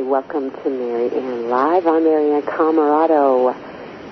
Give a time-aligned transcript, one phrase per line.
[0.00, 0.10] Everybody.
[0.10, 1.86] Welcome to Mary Ann Live.
[1.86, 3.54] I'm Mary Ann Camarado.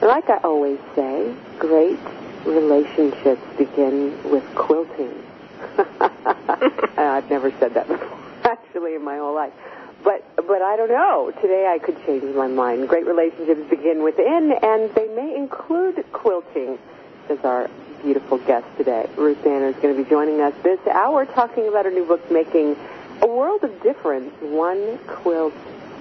[0.02, 1.98] Like I always say, great
[2.44, 5.14] relationships begin with quilting.
[6.98, 9.52] I've never said that before, actually, in my whole life.
[10.04, 11.32] But but I don't know.
[11.40, 12.88] Today I could change my mind.
[12.88, 16.78] Great relationships begin within, and they may include quilting.
[17.30, 17.70] As our
[18.02, 21.84] beautiful guest today, Ruth Danner, is going to be joining us this hour, talking about
[21.84, 22.76] her new book, Making
[23.20, 25.54] a world of difference, one quilt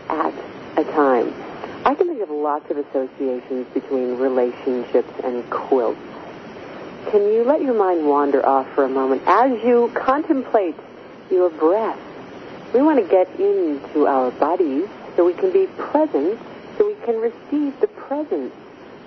[0.09, 0.33] at
[0.77, 1.33] a time.
[1.85, 5.99] I can think of lots of associations between relationships and quilts.
[7.11, 10.75] Can you let your mind wander off for a moment as you contemplate
[11.31, 11.99] your breath?
[12.73, 16.37] We want to get into our bodies so we can be present,
[16.77, 18.53] so we can receive the presence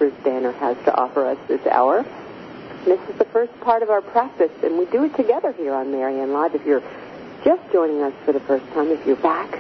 [0.01, 2.06] Ruth Danner has to offer us this hour.
[2.87, 5.93] This is the first part of our practice, and we do it together here on
[5.93, 6.55] Mary Ann Live.
[6.55, 6.83] If you're
[7.45, 9.59] just joining us for the first time, if you're back,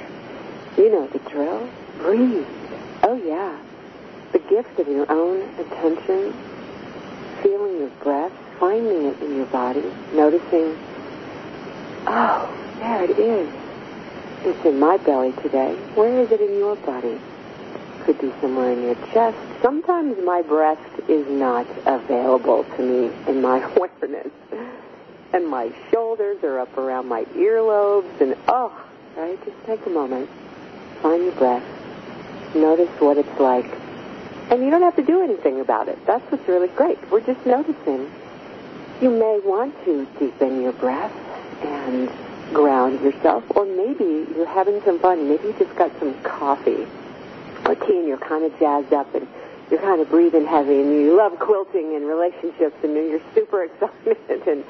[0.80, 1.68] you know the drill.
[1.98, 2.46] Breathe.
[3.02, 3.58] Oh, yeah.
[4.32, 6.34] The gift of your own attention,
[7.42, 10.78] feeling your breath, finding it in your body, noticing,
[12.06, 13.52] oh, there it is.
[14.44, 15.74] It's in my belly today.
[15.94, 17.20] Where is it in your body?
[18.04, 19.36] Could be somewhere in your chest.
[19.60, 24.32] Sometimes my breast is not available to me in my awareness
[25.32, 28.72] and my shoulders are up around my earlobes, and oh,
[29.16, 29.38] right?
[29.44, 30.28] Just take a moment,
[31.02, 31.64] find your breath,
[32.54, 33.66] notice what it's like,
[34.50, 35.98] and you don't have to do anything about it.
[36.06, 36.98] That's what's really great.
[37.10, 38.10] We're just noticing.
[39.00, 41.12] You may want to deepen your breath
[41.62, 42.10] and
[42.52, 45.28] ground yourself, or maybe you're having some fun.
[45.28, 46.86] Maybe you just got some coffee
[47.64, 49.26] or tea, and you're kind of jazzed up and
[49.70, 54.48] you're kind of breathing heavy, and you love quilting and relationships, and you're super excited
[54.48, 54.64] and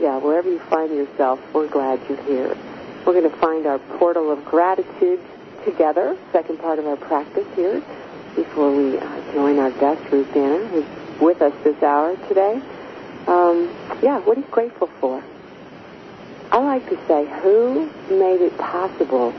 [0.00, 2.56] yeah, wherever you find yourself, we're glad you're here.
[3.04, 5.20] We're going to find our portal of gratitude
[5.64, 7.82] together, second part of our practice here,
[8.34, 10.84] before we uh, join our guest, Ruth Danner, who's
[11.20, 12.60] with us this hour today.
[13.26, 13.68] Um,
[14.02, 15.22] yeah, what are you grateful for?
[16.50, 19.34] I like to say, who made it possible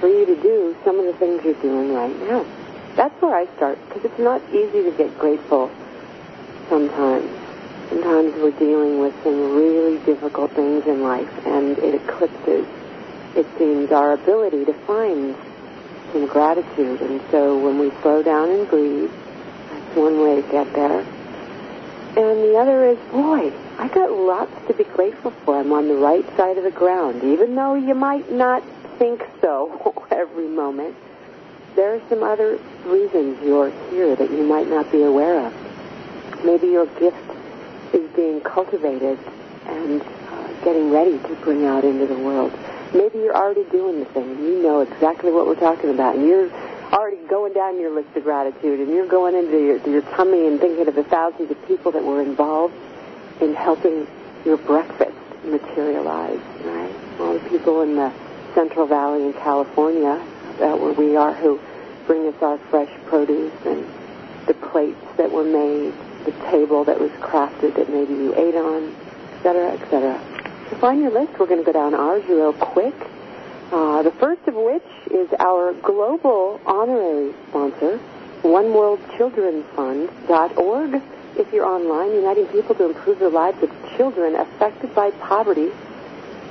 [0.00, 2.46] for you to do some of the things you're doing right now?
[2.96, 5.70] That's where I start, because it's not easy to get grateful
[6.68, 7.28] sometimes.
[7.90, 12.66] Sometimes we're dealing with some really difficult things in life, and it eclipses,
[13.36, 15.36] it seems, our ability to find
[16.12, 17.00] some gratitude.
[17.00, 19.10] And so when we slow down and breathe,
[19.70, 21.00] that's one way to get there.
[22.16, 25.58] And the other is, boy, I got lots to be grateful for.
[25.58, 28.62] I'm on the right side of the ground, even though you might not
[28.98, 30.94] think so every moment.
[31.74, 36.44] There are some other reasons you're here that you might not be aware of.
[36.44, 37.16] Maybe your gift
[37.92, 39.18] is being cultivated
[39.66, 42.52] and uh, getting ready to bring out into the world.
[42.94, 46.48] Maybe you're already doing the thing you know exactly what we're talking about and you're
[46.92, 50.60] already going down your list of gratitude and you're going into your, your tummy and
[50.60, 52.74] thinking of the thousands of people that were involved
[53.40, 54.06] in helping
[54.44, 56.94] your breakfast materialize, right?
[57.18, 58.12] All the people in the
[58.54, 60.24] Central Valley in California,
[60.60, 61.60] uh, where we are, who
[62.06, 63.84] bring us our fresh produce and
[64.46, 65.92] the plates that were made
[66.24, 68.94] the table that was crafted that maybe you ate on,
[69.36, 70.33] etc., etc.
[70.70, 72.94] To find your list, we're going to go down ours real quick.
[73.70, 78.00] Uh, the first of which is our global honorary sponsor,
[78.42, 81.02] OneWorldChildrenFund.org.
[81.36, 85.70] If you're online, uniting people to improve the lives of children affected by poverty,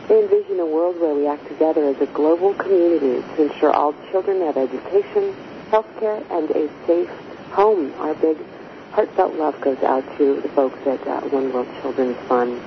[0.08, 3.96] they envision a world where we act together as a global community to ensure all
[4.12, 5.34] children have education,
[5.72, 7.10] health care, and a safe
[7.52, 7.94] home.
[8.00, 8.38] Our big
[8.92, 12.60] heartfelt love goes out to the folks at uh, One World Children's Fund.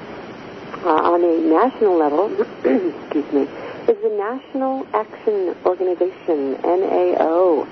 [0.84, 2.30] Uh, on a national level,
[2.64, 3.42] excuse me,
[3.88, 7.66] is the National Action Organization, NAO.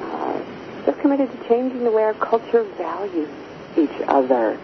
[0.00, 0.42] Uh,
[0.84, 3.28] they're committed to changing the way our culture values
[3.76, 4.58] each other.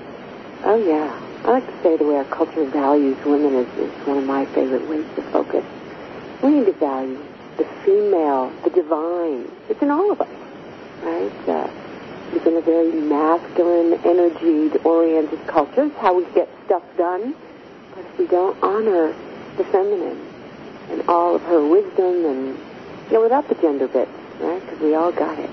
[0.64, 1.18] Oh, yeah.
[1.44, 4.44] I like to say the way our culture values women is, is one of my
[4.46, 5.64] favorite ways to focus.
[6.42, 7.22] We need to value,
[7.56, 9.50] the female, the divine.
[9.68, 10.28] It's in all of us,
[11.02, 11.48] right?
[11.48, 11.70] Uh,
[12.32, 15.84] it's in a very masculine, energy-oriented culture.
[15.84, 17.34] It's how we get stuff done.
[18.20, 19.14] We don't honor
[19.56, 20.20] the feminine
[20.90, 22.48] and all of her wisdom and,
[23.06, 24.60] you know, without the gender bit, right?
[24.60, 25.48] Because we all got it.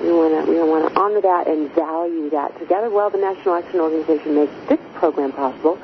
[0.00, 2.88] We want to we want to honor that and value that together.
[2.88, 5.78] Well, the National Action Organization makes this program possible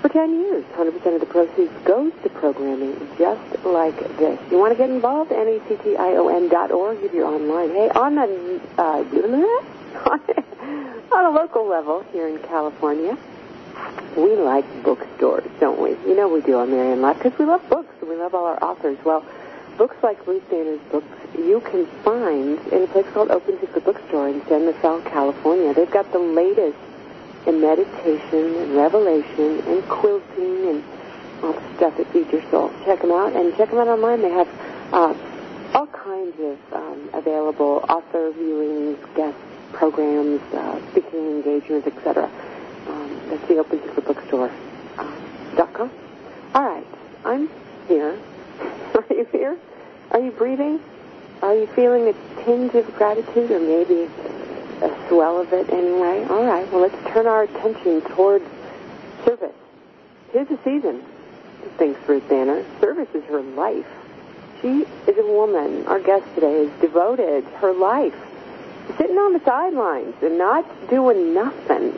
[0.00, 0.64] for 10 years.
[0.74, 4.40] 100% of the proceeds goes to programming just like this.
[4.50, 5.32] You want to get involved?
[5.32, 7.68] N-A-C-T-I-O-N.org if you're online.
[7.72, 9.04] Hey, on the, uh,
[11.12, 13.18] on a local level here in California,
[14.16, 15.90] we like bookstores, don't we?
[16.08, 18.46] You know we do on Marianne Live because we love books and we love all
[18.46, 18.98] our authors.
[19.04, 19.24] Well,
[19.76, 24.28] books like Ruth Danner's books you can find in a place called Open Secret Bookstore
[24.28, 25.72] in San Rafael, California.
[25.72, 26.76] They've got the latest
[27.46, 30.84] in meditation and revelation and quilting and
[31.42, 32.72] all the stuff that feeds your soul.
[32.84, 34.22] Check them out and check them out online.
[34.22, 34.48] They have
[34.92, 35.14] uh,
[35.74, 39.38] all kinds of um, available author viewings, guest
[39.72, 42.28] programs, uh, speaking engagements, etc.
[43.28, 44.50] That's the Open Secret Bookstore
[44.98, 45.10] uh,
[45.56, 45.90] dot com.
[46.54, 46.86] All right,
[47.24, 47.48] I'm
[47.86, 48.18] here.
[48.94, 49.58] Are you here?
[50.10, 50.80] Are you breathing?
[51.42, 54.10] Are you feeling a tinge of gratitude or maybe
[54.82, 56.24] a swell of it anyway?
[56.28, 58.44] All right, well, let's turn our attention towards
[59.24, 59.54] service.
[60.32, 61.04] Here's the season,
[61.76, 62.64] thinks Ruth Danner.
[62.80, 63.86] Service is her life.
[64.60, 65.86] She is a woman.
[65.86, 68.14] Our guest today has devoted her life
[68.96, 71.92] sitting on the sidelines and not doing nothing,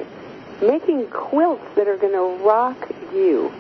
[0.61, 3.53] making quilts that are going to rock you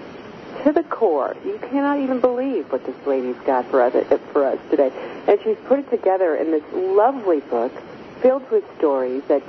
[0.65, 1.37] to the core.
[1.45, 3.93] You cannot even believe what this lady's got for us,
[4.33, 4.93] for us today.
[5.27, 7.73] And she's put it together in this lovely book
[8.21, 9.43] filled with stories that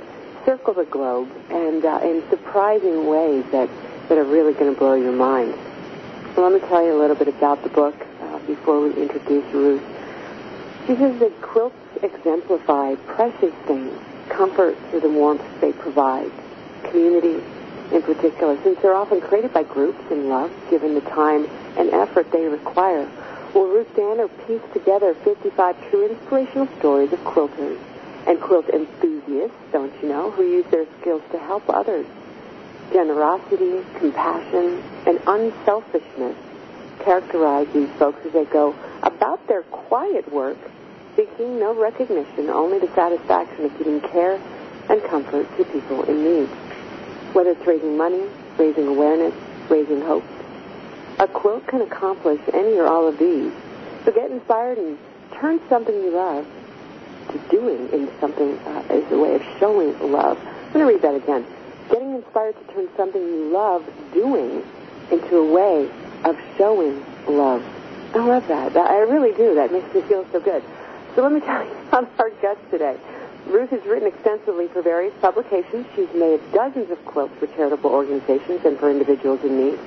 [0.46, 3.68] circle the globe and uh, in surprising ways that,
[4.08, 5.54] that are really going to blow your mind.
[6.34, 9.44] So let me tell you a little bit about the book uh, before we introduce
[9.52, 9.82] Ruth.
[10.86, 13.96] She says that quilts exemplify precious things,
[14.28, 16.30] comfort through the warmth they provide,
[16.90, 17.42] community,
[17.92, 22.30] in particular, since they're often created by groups in love, given the time and effort
[22.32, 23.08] they require.
[23.54, 27.78] Will Ruth Danner pieced together 55 true inspirational stories of quilters
[28.26, 32.06] and quilt enthusiasts, don't you know, who use their skills to help others.
[32.92, 36.36] Generosity, compassion, and unselfishness
[37.00, 40.58] characterize these folks as they go about their quiet work,
[41.16, 44.40] seeking no recognition, only the satisfaction of giving care
[44.88, 46.48] and comfort to people in need
[47.32, 48.22] whether it's raising money,
[48.58, 49.34] raising awareness,
[49.68, 50.24] raising hope.
[51.18, 53.52] A quilt can accomplish any or all of these.
[54.04, 54.98] So get inspired and
[55.34, 56.46] turn something you love
[57.28, 60.38] to doing into something uh, as a way of showing love.
[60.38, 61.46] I'm going to read that again.
[61.90, 64.62] Getting inspired to turn something you love doing
[65.10, 65.90] into a way
[66.24, 67.64] of showing love.
[68.14, 68.76] I love that.
[68.76, 69.54] I really do.
[69.54, 70.62] That makes me feel so good.
[71.14, 72.96] So let me tell you about our guest today.
[73.46, 75.86] Ruth has written extensively for various publications.
[75.94, 79.78] She's made dozens of quilts for charitable organizations and for individuals in need.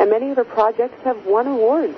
[0.00, 1.96] And many of her projects have won awards.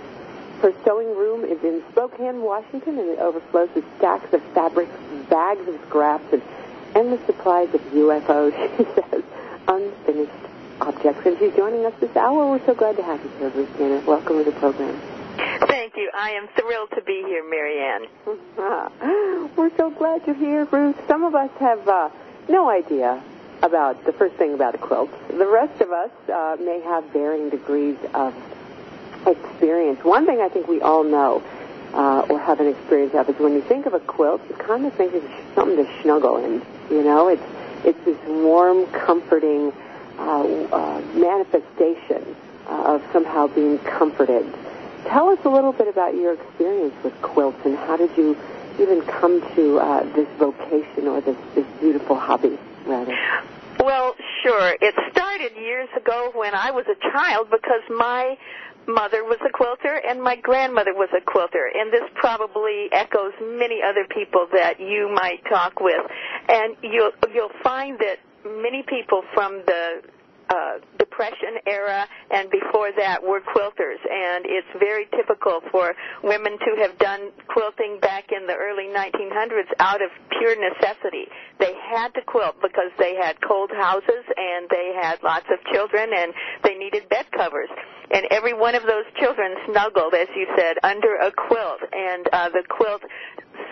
[0.61, 4.93] Her sewing room is in Spokane, Washington, and it overflows with stacks of fabrics,
[5.29, 6.43] bags of scraps, and
[6.95, 9.23] endless supplies of UFOs, she says,
[9.69, 10.33] unfinished
[10.81, 11.27] objects.
[11.27, 12.51] And she's joining us this hour.
[12.51, 14.01] We're so glad to have you here, Ruth Danner.
[14.01, 15.01] Welcome to the program.
[15.37, 16.11] Thank you.
[16.15, 18.07] I am thrilled to be here, Marianne.
[19.57, 20.97] We're so glad you're here, Ruth.
[21.07, 22.09] Some of us have uh,
[22.49, 23.23] no idea
[23.63, 25.11] about the first thing about a quilt.
[25.29, 28.35] The rest of us uh, may have varying degrees of
[29.27, 30.03] experience.
[30.05, 31.43] One thing I think we all know
[31.93, 34.87] uh, or have an experience of is when you think of a quilt, you kind
[34.87, 35.23] of think of
[35.55, 36.63] something to snuggle in.
[36.91, 37.43] You know, it's
[37.85, 39.73] it's this warm, comforting
[40.19, 44.47] uh, uh, manifestation of somehow being comforted.
[45.09, 48.37] Tell us a little bit about your experience with quilts and how did you
[48.81, 53.17] even come to uh, this vocation or this, this beautiful hobby, rather?
[53.81, 54.77] Well, sure.
[54.81, 58.37] It started years ago when I was a child because my
[58.89, 63.81] mother was a quilter and my grandmother was a quilter and this probably echoes many
[63.83, 66.07] other people that you might talk with
[66.49, 70.03] and you'll you'll find that many people from the
[70.49, 76.83] uh, Depression era and before that were quilters, and it's very typical for women to
[76.83, 81.27] have done quilting back in the early 1900s out of pure necessity.
[81.59, 86.11] They had to quilt because they had cold houses and they had lots of children
[86.15, 87.69] and they needed bed covers.
[88.11, 92.51] And every one of those children snuggled, as you said, under a quilt, and uh,
[92.51, 93.03] the quilt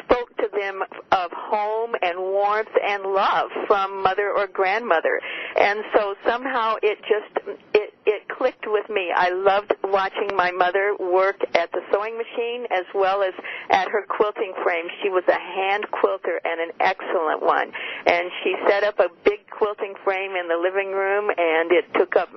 [0.05, 0.83] spoke to them
[1.13, 5.21] of home and warmth and love from mother or grandmother.
[5.57, 9.11] And so somehow it just it it clicked with me.
[9.15, 13.33] I loved watching my mother work at the sewing machine as well as
[13.71, 14.87] at her quilting frame.
[15.03, 17.73] She was a hand quilter and an excellent one.
[18.07, 22.17] And she set up a big quilting frame in the living room and it took
[22.17, 22.29] up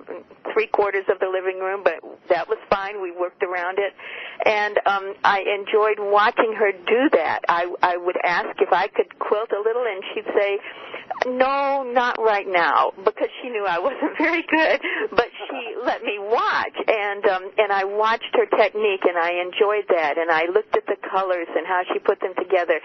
[0.53, 3.01] three quarters of the living room, but that was fine.
[3.01, 3.93] We worked around it.
[4.45, 7.41] And um I enjoyed watching her do that.
[7.49, 10.59] I I would ask if I could quilt a little and she'd say,
[11.25, 14.81] "No, not right now," because she knew I wasn't very good,
[15.11, 19.85] but she let me watch and um and I watched her technique and I enjoyed
[19.89, 22.79] that and I looked at the colors and how she put them together.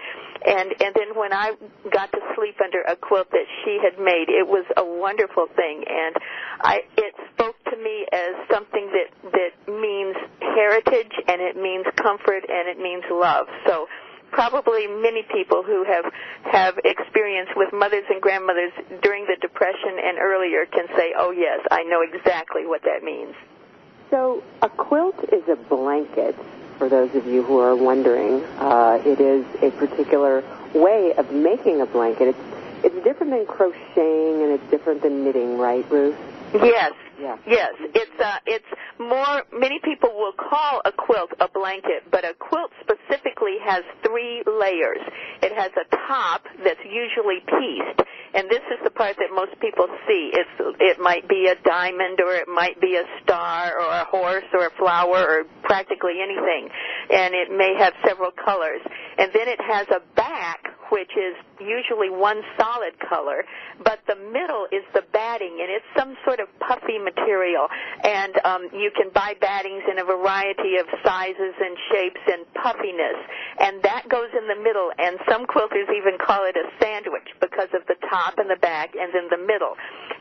[0.45, 1.53] And and then when I
[1.91, 5.83] got to sleep under a quilt that she had made, it was a wonderful thing
[5.87, 6.15] and
[6.61, 12.45] I it spoke to me as something that that means heritage and it means comfort
[12.47, 13.47] and it means love.
[13.65, 13.87] So
[14.31, 16.05] probably many people who have
[16.51, 18.71] have experience with mothers and grandmothers
[19.01, 23.35] during the depression and earlier can say, "Oh yes, I know exactly what that means."
[24.09, 26.35] So, a quilt is a blanket.
[26.77, 31.81] For those of you who are wondering, uh, it is a particular way of making
[31.81, 32.29] a blanket.
[32.29, 32.39] It's
[32.83, 36.17] it's different than crocheting and it's different than knitting, right, Ruth?
[36.53, 36.93] Yes.
[37.23, 37.37] Yeah.
[37.47, 38.65] Yes, it's uh it's
[38.99, 43.32] more many people will call a quilt a blanket, but a quilt specifically
[43.63, 45.01] has 3 layers.
[45.41, 49.87] It has a top that's usually pieced, and this is the part that most people
[50.07, 50.31] see.
[50.33, 54.47] It's it might be a diamond or it might be a star or a horse
[54.53, 56.69] or a flower or practically anything.
[57.11, 58.81] And it may have several colors.
[59.17, 63.41] And then it has a back which is usually one solid color,
[63.83, 67.65] but the middle is the batting, and it's some sort of puffy material.
[68.03, 73.17] And um, you can buy battings in a variety of sizes and shapes and puffiness,
[73.59, 74.91] and that goes in the middle.
[74.97, 78.95] And some quilters even call it a sandwich because of the top and the back,
[78.95, 79.75] and then the middle.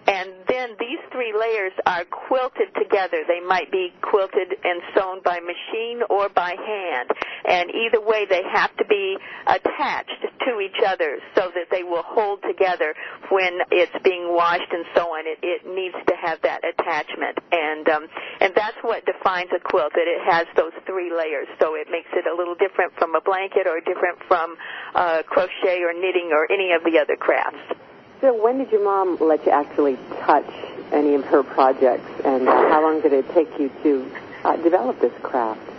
[0.07, 3.23] And then these three layers are quilted together.
[3.29, 7.11] They might be quilted and sewn by machine or by hand,
[7.47, 9.17] and either way, they have to be
[9.47, 12.95] attached to each other so that they will hold together
[13.31, 15.27] when it's being washed and so on.
[15.27, 18.07] It, it needs to have that attachment, and um,
[18.41, 19.93] and that's what defines a quilt.
[19.95, 23.21] That it has those three layers, so it makes it a little different from a
[23.21, 24.57] blanket or different from
[24.95, 27.82] uh, crochet or knitting or any of the other crafts.
[28.23, 30.49] So, when did your mom let you actually touch
[30.93, 34.13] any of her projects, and how long did it take you to
[34.45, 35.72] uh, develop this craft?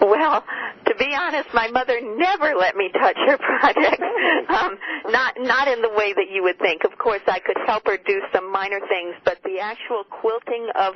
[0.00, 0.44] Well,
[0.86, 4.02] to be honest, my mother never let me touch her project.
[4.48, 6.84] Um, not not in the way that you would think.
[6.84, 10.94] Of course, I could help her do some minor things, but the actual quilting of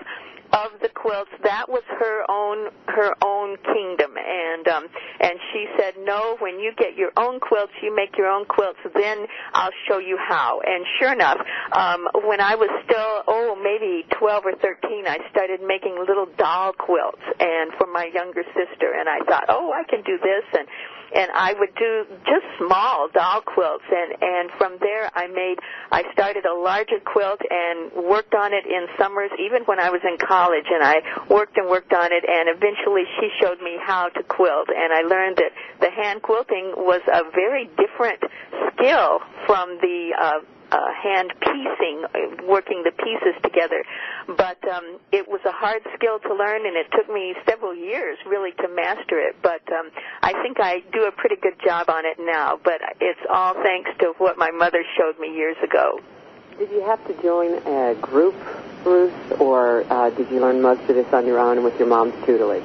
[0.52, 4.84] of the quilts that was her own her own kingdom and um
[5.20, 8.78] and she said no when you get your own quilts you make your own quilts
[8.94, 11.38] then I'll show you how and sure enough
[11.72, 16.72] um when I was still oh maybe 12 or 13 I started making little doll
[16.72, 20.66] quilts and for my younger sister and I thought oh I can do this and
[21.14, 25.58] and I would do just small doll quilts and and from there I made
[25.90, 30.00] I started a larger quilt and worked on it in summers even when I was
[30.04, 34.08] in college and I worked and worked on it and eventually she showed me how
[34.08, 38.22] to quilt and I learned that the hand quilting was a very different
[38.72, 40.40] skill from the uh
[40.72, 43.84] uh, hand piecing, uh, working the pieces together.
[44.26, 48.18] But um, it was a hard skill to learn, and it took me several years
[48.26, 49.36] really to master it.
[49.42, 49.90] But um,
[50.22, 52.58] I think I do a pretty good job on it now.
[52.62, 56.00] But it's all thanks to what my mother showed me years ago.
[56.58, 58.34] Did you have to join a group,
[58.84, 62.14] Ruth, or uh, did you learn most of this on your own with your mom's
[62.24, 62.62] tutelage?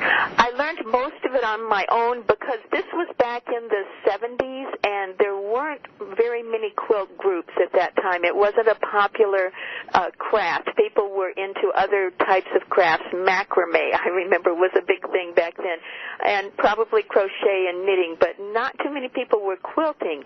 [0.00, 4.68] I learned most of it on my own because this was back in the 70s
[4.84, 5.84] and there weren't
[6.16, 8.24] very many quilt groups at that time.
[8.24, 9.52] It wasn't a popular
[9.92, 10.70] uh, craft.
[10.76, 13.04] People were into other types of crafts.
[13.12, 15.78] Macrame, I remember, was a big thing back then.
[16.26, 20.24] And probably crochet and knitting, but not too many people were quilting.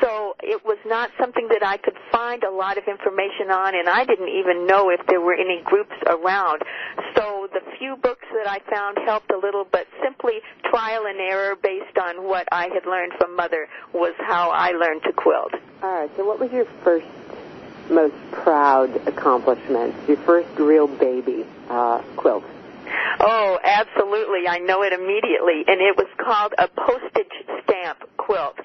[0.00, 3.88] So it was not something that I could find a lot of information on and
[3.88, 6.62] I didn't even know if there were any groups around.
[7.14, 11.56] So the few books that I found helped a little, but simply trial and error
[11.56, 15.52] based on what I had learned from mother was how I learned to quilt.
[15.82, 16.10] All right.
[16.16, 17.06] So, what was your first,
[17.90, 19.94] most proud accomplishment?
[20.08, 22.44] Your first real baby uh, quilt?
[23.20, 24.48] Oh, absolutely.
[24.48, 25.64] I know it immediately.
[25.66, 27.32] And it was called a postage
[27.64, 28.56] stamp quilt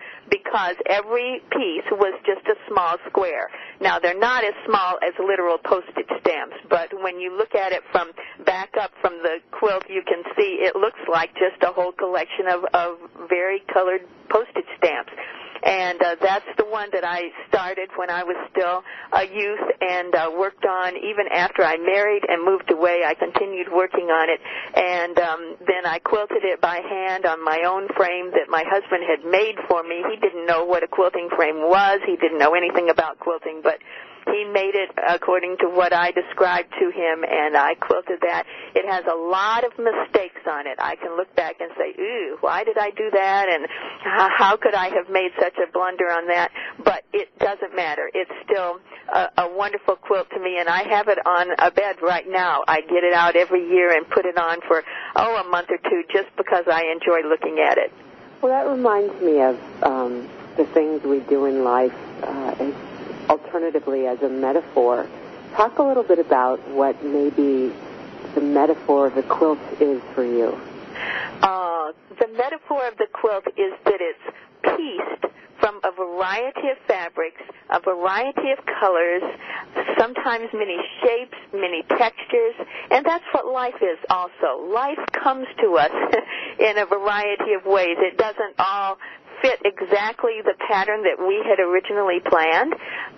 [0.47, 3.49] because every piece was just a small square.
[3.81, 7.83] Now they're not as small as literal postage stamps, but when you look at it
[7.91, 8.11] from
[8.45, 12.47] back up from the quilt, you can see it looks like just a whole collection
[12.47, 15.11] of, of very colored postage stamps
[15.67, 20.15] and uh, that's the one that I started when I was still a youth and
[20.15, 23.03] uh, worked on even after I married and moved away.
[23.05, 24.39] I continued working on it,
[24.73, 29.03] and um, then I quilted it by hand on my own frame that my husband
[29.03, 30.03] had made for me.
[30.09, 31.99] He didn't know what a quilting frame was.
[32.07, 33.79] He didn't know anything about quilting, but
[34.27, 38.45] he made it according to what I described to him, and I quilted that.
[38.75, 40.77] It has a lot of mistakes on it.
[40.79, 43.47] I can look back and say, ooh, why did I do that?
[43.49, 43.67] And
[44.03, 46.51] how could I have made such a blunder on that?
[46.83, 48.09] But it doesn't matter.
[48.13, 48.79] It's still
[49.13, 52.63] a, a wonderful quilt to me, and I have it on a bed right now.
[52.67, 54.83] I get it out every year and put it on for,
[55.15, 57.91] oh, a month or two just because I enjoy looking at it.
[58.41, 61.93] Well, that reminds me of um, the things we do in life
[62.23, 62.71] uh,
[63.29, 65.07] alternatively as a metaphor.
[65.55, 67.73] Talk a little bit about what maybe
[68.35, 70.59] the metaphor of the quilt is for you.
[71.41, 77.41] Uh, the metaphor of the quilt is that it's pieced from a variety of fabrics,
[77.69, 79.23] a variety of colors,
[79.97, 82.55] sometimes many shapes, many textures,
[82.91, 84.69] and that's what life is also.
[84.73, 85.91] Life comes to us
[86.59, 87.97] in a variety of ways.
[87.99, 88.97] It doesn't all
[89.41, 92.73] fit exactly the pattern that we had originally planned,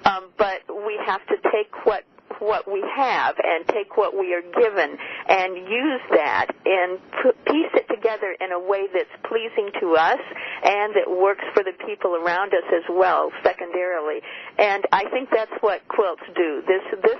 [0.05, 2.03] um, but we have to take what
[2.39, 4.95] what we have and take what we are given
[5.27, 6.99] and use that and
[7.45, 10.19] piece it together in a way that's pleasing to us
[10.63, 14.21] and that works for the people around us as well secondarily.
[14.57, 16.61] And i think that's what quilts do.
[16.65, 17.19] This this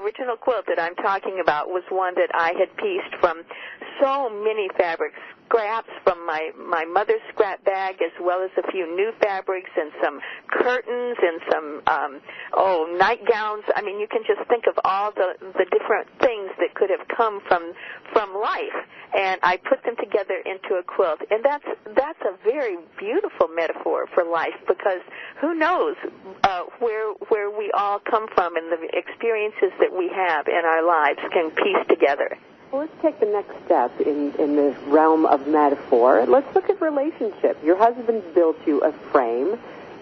[0.00, 3.42] original quilt that i'm talking about was one that i had pieced from
[4.02, 5.18] so many fabrics
[5.54, 9.92] scraps from my my mother's scrap bag as well as a few new fabrics and
[10.02, 10.20] some
[10.50, 12.20] curtains and some um
[12.54, 13.62] oh nightgowns.
[13.76, 17.06] I mean you can just think of all the the different things that could have
[17.16, 17.72] come from
[18.12, 18.78] from life.
[19.16, 21.20] And i put them together into a quilt.
[21.30, 25.02] And that's that's a very beautiful metaphor for life because
[25.40, 25.94] who knows
[26.42, 30.82] uh where where we all come from and the experiences that we have in our
[30.82, 32.36] lives can piece together
[32.74, 36.26] well, let's take the next step in, in the realm of metaphor.
[36.26, 37.62] Let's look at relationship.
[37.62, 39.56] Your husband built you a frame.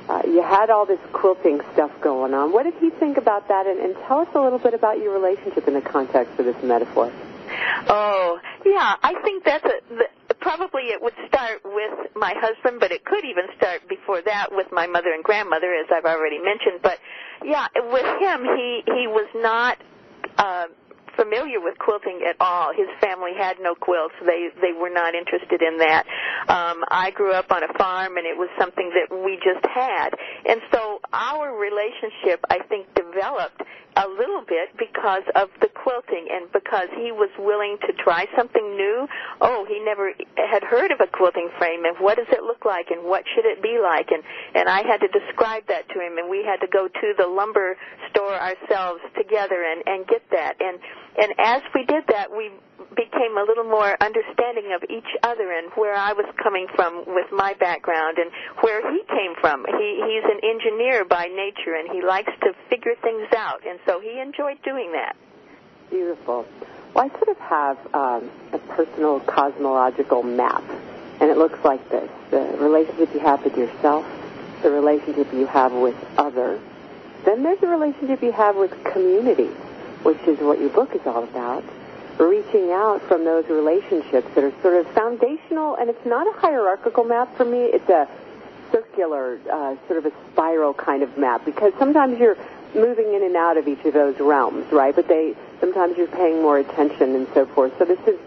[0.08, 2.50] Uh, you had all this quilting stuff going on.
[2.50, 3.66] What did he think about that?
[3.66, 6.56] And, and tell us a little bit about your relationship in the context of this
[6.62, 7.12] metaphor.
[7.88, 8.96] Oh, yeah.
[9.02, 9.94] I think that's a.
[9.94, 14.48] The, probably it would start with my husband, but it could even start before that
[14.50, 16.80] with my mother and grandmother, as I've already mentioned.
[16.82, 16.98] But
[17.44, 19.76] yeah, with him, he he was not.
[20.38, 20.66] Uh,
[21.16, 22.72] familiar with quilting at all.
[22.74, 24.14] His family had no quilts.
[24.24, 26.04] They they were not interested in that.
[26.48, 30.10] Um, I grew up on a farm, and it was something that we just had.
[30.46, 33.62] And so our relationship, I think, developed
[33.96, 38.76] a little bit because of the quilting and because he was willing to try something
[38.76, 39.06] new.
[39.40, 42.90] Oh, he never had heard of a quilting frame and what does it look like
[42.90, 44.22] and what should it be like and
[44.54, 47.26] and I had to describe that to him and we had to go to the
[47.26, 47.76] lumber
[48.10, 50.78] store ourselves together and and get that and
[51.18, 52.50] and as we did that we
[52.96, 57.30] became a little more understanding of each other and where I was coming from with
[57.32, 59.64] my background and where he came from.
[59.66, 64.00] He he's an engineer by nature and he likes to figure things out and so
[64.00, 65.16] he enjoyed doing that.
[65.90, 66.46] Beautiful.
[66.94, 70.62] Well, I sort of have um, a personal cosmological map,
[71.20, 74.04] and it looks like this: the relationship you have with yourself,
[74.62, 76.60] the relationship you have with others,
[77.24, 79.50] then there's the relationship you have with community,
[80.02, 81.64] which is what your book is all about.
[82.18, 87.04] Reaching out from those relationships that are sort of foundational, and it's not a hierarchical
[87.04, 87.58] map for me.
[87.58, 88.08] It's a
[88.70, 92.36] circular, uh, sort of a spiral kind of map because sometimes you're
[92.74, 94.94] moving in and out of each of those realms, right?
[94.94, 97.76] But they sometimes you're paying more attention and so forth.
[97.78, 98.18] So this is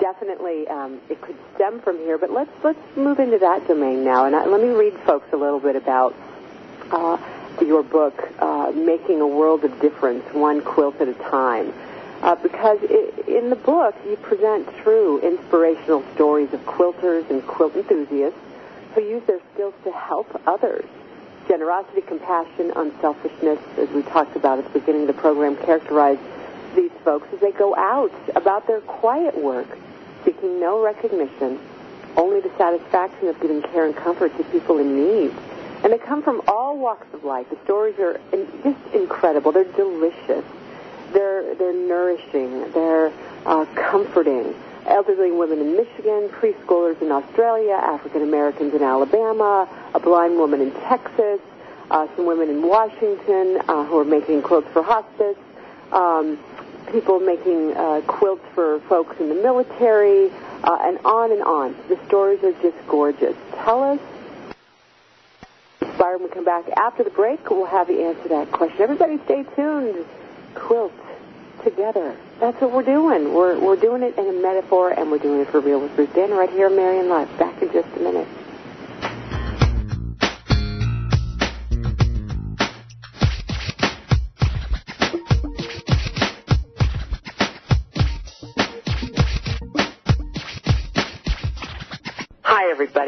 [0.00, 2.18] definitely um, it could stem from here.
[2.18, 5.36] But let's let's move into that domain now, and I, let me read folks a
[5.36, 6.14] little bit about.
[6.90, 7.18] Uh,
[7.64, 11.72] your book, uh, Making a World of Difference, One Quilt at a Time.
[12.22, 17.76] Uh, because it, in the book, you present true inspirational stories of quilters and quilt
[17.76, 18.38] enthusiasts
[18.94, 20.84] who use their skills to help others
[21.48, 26.18] generosity, compassion, unselfishness, as we talked about at the beginning of the program, characterize
[26.74, 29.66] these folks as they go out about their quiet work,
[30.24, 31.58] seeking no recognition,
[32.16, 35.32] only the satisfaction of giving care and comfort to people in need.
[35.84, 37.48] And they come from all walks of life.
[37.50, 38.20] The stories are
[38.62, 39.52] just incredible.
[39.52, 40.44] They're delicious.
[41.16, 42.70] They're they're nourishing.
[42.72, 43.10] They're
[43.46, 44.54] uh, comforting.
[44.86, 50.70] elderly women in Michigan, preschoolers in Australia, African Americans in Alabama, a blind woman in
[50.72, 51.40] Texas,
[51.90, 55.38] uh, some women in Washington uh, who are making quilts for hospice,
[55.90, 56.38] um,
[56.92, 60.30] people making uh, quilts for folks in the military,
[60.64, 61.74] uh, and on and on.
[61.88, 63.36] The stories are just gorgeous.
[63.64, 64.00] Tell us.
[65.98, 67.48] Byron will come back after the break.
[67.48, 68.82] We'll have you answer that question.
[68.82, 70.04] Everybody stay tuned.
[70.54, 70.92] Quilt
[71.66, 72.16] together.
[72.38, 73.34] That's what we're doing.
[73.34, 76.14] We're, we're doing it in a metaphor, and we're doing it for real with Ruth
[76.14, 77.28] Danner right here on Marianne Live.
[77.38, 78.28] Back in just a minute.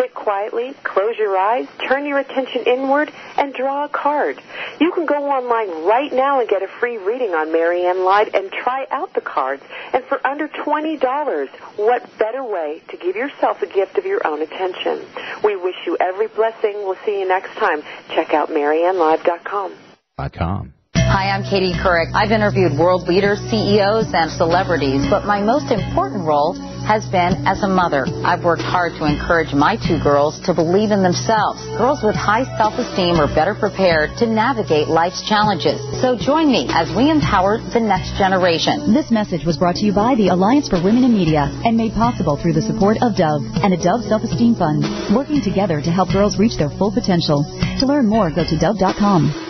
[0.00, 4.40] Sit quietly, close your eyes, turn your attention inward, and draw a card.
[4.80, 8.50] You can go online right now and get a free reading on Marianne Live and
[8.50, 9.62] try out the cards.
[9.92, 14.40] And for under $20, what better way to give yourself a gift of your own
[14.40, 15.04] attention?
[15.44, 16.76] We wish you every blessing.
[16.76, 17.82] We'll see you next time.
[18.08, 19.74] Check out MarianneLive.com.
[20.32, 20.72] .com.
[21.10, 22.14] Hi, I'm Katie Couric.
[22.14, 26.54] I've interviewed world leaders, CEOs, and celebrities, but my most important role
[26.86, 28.06] has been as a mother.
[28.22, 31.66] I've worked hard to encourage my two girls to believe in themselves.
[31.74, 35.82] Girls with high self-esteem are better prepared to navigate life's challenges.
[35.98, 38.94] So join me as we empower the next generation.
[38.94, 41.90] This message was brought to you by the Alliance for Women in Media and made
[41.98, 46.14] possible through the support of Dove and a Dove Self-Esteem Fund, working together to help
[46.14, 47.42] girls reach their full potential.
[47.82, 49.49] To learn more, go to dove.com.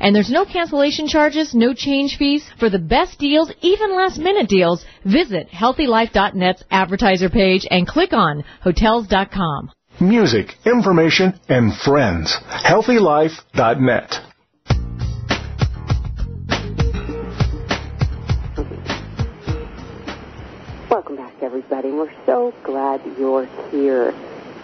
[0.00, 2.48] And there's no cancellation charges, no change fees.
[2.58, 8.44] For the best deals, even last minute deals, visit HealthyLife.net's advertiser page and click on
[8.62, 9.72] Hotels.com.
[10.00, 12.36] Music, information, and friends.
[12.48, 14.20] HealthyLife.net.
[20.88, 21.90] Welcome back, everybody.
[21.90, 24.14] We're so glad you're here.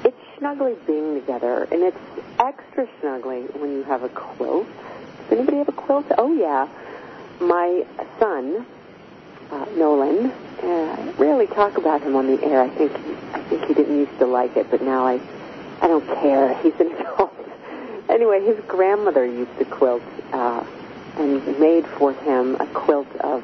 [0.05, 1.97] It's snuggly being together, and it's
[2.38, 4.66] extra snuggly when you have a quilt.
[5.29, 6.07] Does anybody have a quilt?
[6.19, 6.69] Oh, yeah.
[7.41, 7.85] My
[8.19, 8.67] son,
[9.51, 10.31] uh, Nolan,
[10.63, 12.63] uh, rarely talk about him on the air.
[12.63, 12.93] I think
[13.33, 15.21] I think he didn't used to like it, but now I
[15.81, 16.55] I don't care.
[16.63, 17.35] He's an adult.
[18.09, 20.65] anyway, his grandmother used to quilt uh,
[21.17, 23.43] and made for him a quilt of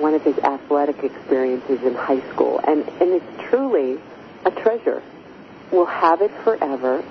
[0.00, 3.98] one of his athletic experiences in high school, and and it's truly
[4.44, 5.02] a treasure.
[5.70, 7.04] We'll have it forever.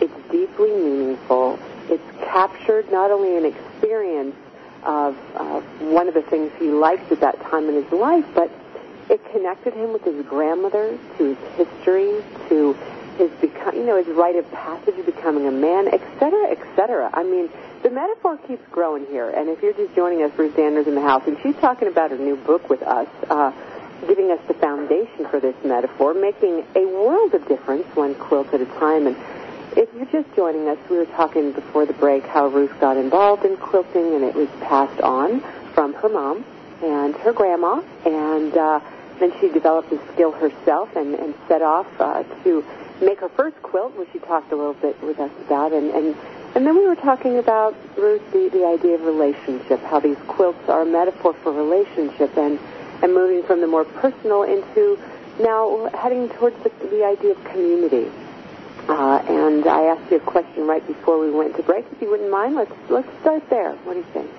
[0.00, 1.58] It's deeply meaningful.
[1.90, 4.34] It's captured not only an experience
[4.82, 8.50] of, of one of the things he liked at that time in his life, but
[9.08, 12.76] it connected him with his grandmother, to his history, to
[13.18, 17.10] his become, you know, his rite of passage of becoming a man, etc., etc.
[17.12, 17.48] I mean,
[17.82, 19.30] the metaphor keeps growing here.
[19.30, 22.10] And if you're just joining us, Ruth Danner's in the house, and she's talking about
[22.10, 23.52] her new book with us, uh,
[24.06, 28.60] giving us the foundation for this metaphor, making a world of difference one quilt at
[28.60, 29.06] a time.
[29.06, 29.16] And
[29.76, 33.44] if you're just joining us, we were talking before the break how Ruth got involved
[33.44, 35.40] in quilting, and it was passed on
[35.74, 36.44] from her mom
[36.82, 38.80] and her grandma, and uh,
[39.20, 42.64] then she developed the skill herself and, and set off uh, to
[43.02, 46.16] make her first quilt, which she talked a little bit with us about, and and
[46.54, 50.68] and then we were talking about Ruth the the idea of relationship, how these quilts
[50.70, 52.58] are a metaphor for relationship, and
[53.02, 54.98] and moving from the more personal into
[55.38, 58.10] now heading towards the, the idea of community.
[58.88, 61.84] Uh, and I asked you a question right before we went to break.
[61.90, 63.72] If you wouldn't mind, let's let's start there.
[63.72, 64.30] What do you think?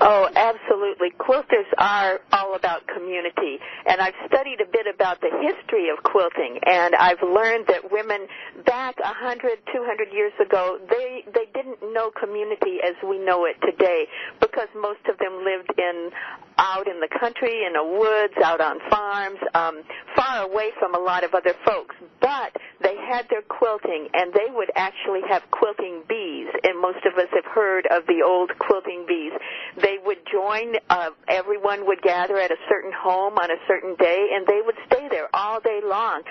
[0.00, 1.10] Oh, absolutely.
[1.18, 3.58] Quilters are all about community.
[3.86, 8.26] And I've studied a bit about the history of quilting and I've learned that women
[8.66, 13.44] back a hundred, two hundred years ago, they, they didn't know community as we know
[13.44, 14.06] it today
[14.40, 16.10] because most of them lived in,
[16.58, 19.82] out in the country, in the woods, out on farms, um,
[20.16, 21.94] far away from a lot of other folks.
[22.20, 27.18] But they had their quilting and they would actually have quilting bees and most of
[27.18, 29.32] us have heard of the old quilting bees.
[29.80, 34.28] They would join, uh, everyone would gather at a certain home on a certain day
[34.32, 36.22] and they would stay there all day long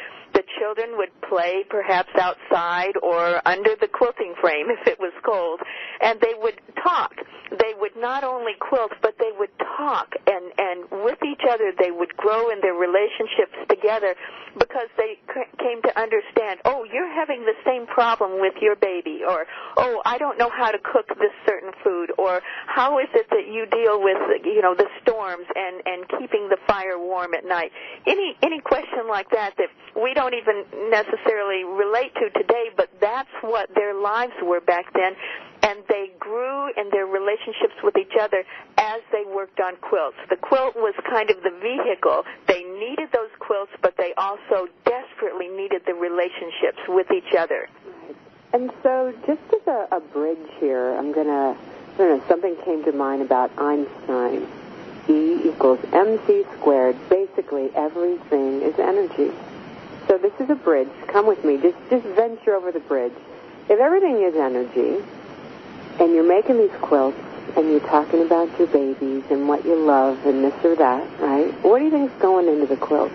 [0.59, 5.59] children would play perhaps outside or under the quilting frame if it was cold
[6.01, 7.13] and they would talk.
[7.51, 11.91] They would not only quilt but they would talk and and with each other they
[11.91, 14.15] would grow in their relationships together
[14.57, 15.17] because they
[15.59, 19.45] came to understand oh you're having the same problem with your baby or
[19.77, 23.47] oh I don't know how to cook this certain food or how is it that
[23.47, 27.71] you deal with you know the storms and and keeping the fire warm at night
[28.07, 33.29] any any question like that that we don't even necessarily relate to today, but that's
[33.41, 35.13] what their lives were back then.
[35.61, 38.43] And they grew in their relationships with each other
[38.77, 40.17] as they worked on quilts.
[40.29, 42.23] The quilt was kind of the vehicle.
[42.47, 47.69] They needed those quilts, but they also desperately needed the relationships with each other.
[48.51, 51.57] And so, just as a, a bridge here, I'm gonna,
[52.27, 54.47] something came to mind about Einstein.
[55.09, 56.95] E equals mc squared.
[57.09, 59.31] Basically, everything is energy.
[60.07, 60.89] So this is a bridge.
[61.07, 61.57] Come with me.
[61.57, 63.13] Just just venture over the bridge.
[63.69, 65.03] If everything is energy,
[65.99, 67.17] and you're making these quilts,
[67.55, 71.51] and you're talking about your babies and what you love and this or that, right?
[71.63, 73.11] What do you think's going into the quilt,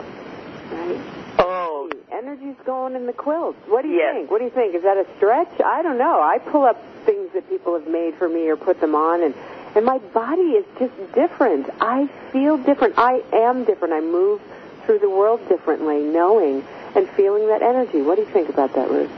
[0.70, 1.00] right?
[1.38, 3.56] Oh, energy's going in the quilt.
[3.66, 4.14] What do you yes.
[4.14, 4.30] think?
[4.30, 4.74] What do you think?
[4.74, 5.60] Is that a stretch?
[5.64, 6.20] I don't know.
[6.20, 9.34] I pull up things that people have made for me or put them on, and
[9.74, 11.68] and my body is just different.
[11.80, 12.94] I feel different.
[12.98, 13.94] I am different.
[13.94, 14.40] I move
[14.84, 18.00] through the world differently, knowing and feeling that energy.
[18.00, 19.10] What do you think about that, Ruth?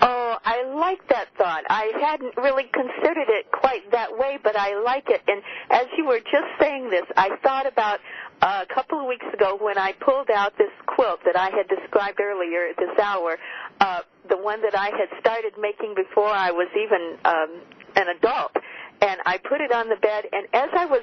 [0.00, 1.64] Oh, I like that thought.
[1.68, 5.20] I hadn't really considered it quite that way, but I like it.
[5.28, 8.00] And as you were just saying this, I thought about
[8.40, 11.68] uh, a couple of weeks ago when I pulled out this quilt that I had
[11.68, 13.36] described earlier at this hour,
[13.80, 17.60] uh, the one that I had started making before I was even um,
[17.96, 18.52] an adult
[19.00, 21.02] and I put it on the bed and as I was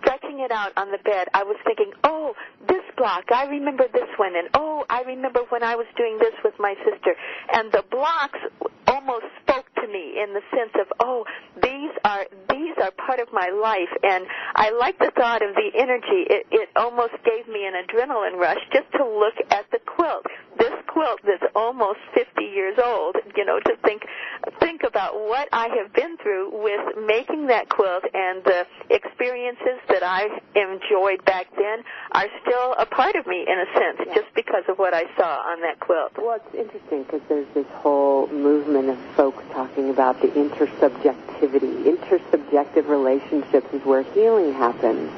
[0.00, 2.34] stretching it out on the bed I was thinking, "Oh,
[2.66, 6.34] this block, I remember this one and oh, I remember when I was doing this
[6.44, 7.16] with my sister."
[7.52, 8.38] And the blocks
[8.86, 11.24] almost spoke to me in the sense of, "Oh,
[11.62, 14.26] these are these are part of my life." And
[14.56, 16.26] I like the thought of the energy.
[16.28, 20.26] It it almost gave me an adrenaline rush just to look at the quilt.
[20.58, 24.02] This quilt that's almost 50 years old, you know, to think
[24.58, 30.02] think about what I have been through with making that quilt and the experiences that
[30.02, 34.14] I enjoyed back then are still a part of me in a sense yeah.
[34.14, 36.12] just because of what I saw on that quilt.
[36.18, 41.96] Well, it's interesting because there's this whole movement of folks talking about the intersubjectivity.
[41.96, 45.10] Intersubjective relationships is where healing happens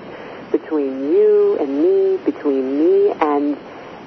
[0.53, 3.57] between you and me, between me and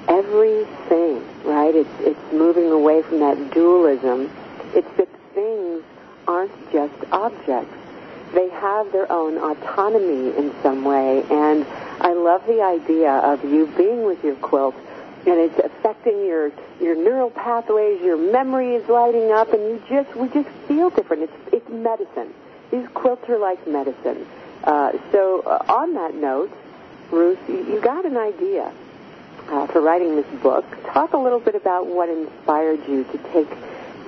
[0.08, 1.74] everything, right?
[1.74, 4.30] It's it's moving away from that dualism.
[4.74, 5.82] It's that things
[6.26, 7.74] aren't just objects.
[8.34, 11.64] They have their own autonomy in some way, and
[12.00, 14.74] I love the idea of you being with your quilt
[15.26, 20.14] and it's affecting your your neural pathways, your memory is lighting up, and you just
[20.16, 21.24] we just feel different.
[21.24, 22.32] It's it's medicine.
[22.70, 24.26] These quilts are like medicine.
[24.64, 26.52] Uh, so uh, on that note,
[27.10, 28.72] Ruth, you, you got an idea
[29.48, 30.64] uh, for writing this book.
[30.92, 33.48] Talk a little bit about what inspired you to take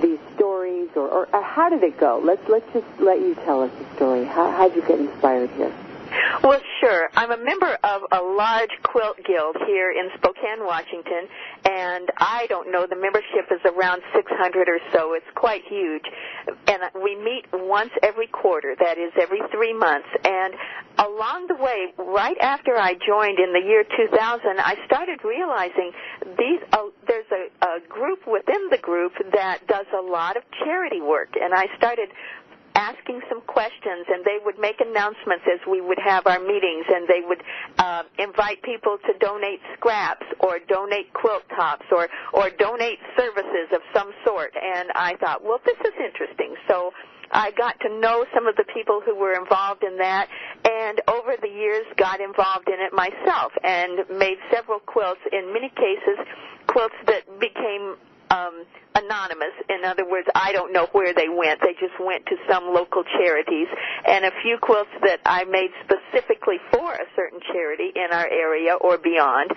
[0.01, 2.21] these stories, or, or, or how did it go?
[2.23, 4.25] Let's let's just let you tell us the story.
[4.25, 5.73] How how'd you get inspired here?
[6.43, 7.09] Well, sure.
[7.15, 11.29] I'm a member of a large quilt guild here in Spokane, Washington,
[11.65, 15.15] and I don't know, the membership is around 600 or so.
[15.15, 16.05] It's quite huge.
[16.67, 20.09] And we meet once every quarter, that is every three months.
[20.25, 20.55] And
[20.99, 25.93] along the way, right after I joined in the year 2000, I started realizing
[26.39, 31.01] these, uh, there's a, a group within the group that does a lot of charity
[31.01, 31.35] work.
[31.41, 32.09] And I started
[32.79, 37.09] asking some questions and they would make announcements as we would have our meetings and
[37.11, 37.43] they would
[37.79, 43.83] uh, invite people to donate scraps or donate quilt tops or or donate services of
[43.93, 44.55] some sort.
[44.55, 46.55] And I thought well this is interesting.
[46.71, 46.93] So
[47.33, 50.29] I got to know some of the people who were involved in that
[50.65, 55.21] and over the years got involved in it myself and made several quilts.
[55.33, 56.17] In many cases
[56.69, 57.97] quilts that became
[58.31, 58.65] um,
[58.99, 59.55] anonymous.
[59.69, 61.61] In other words, I don't know where they went.
[61.61, 63.69] They just went to some local charities,
[64.07, 68.75] and a few quilts that I made specifically for a certain charity in our area
[68.75, 69.53] or beyond.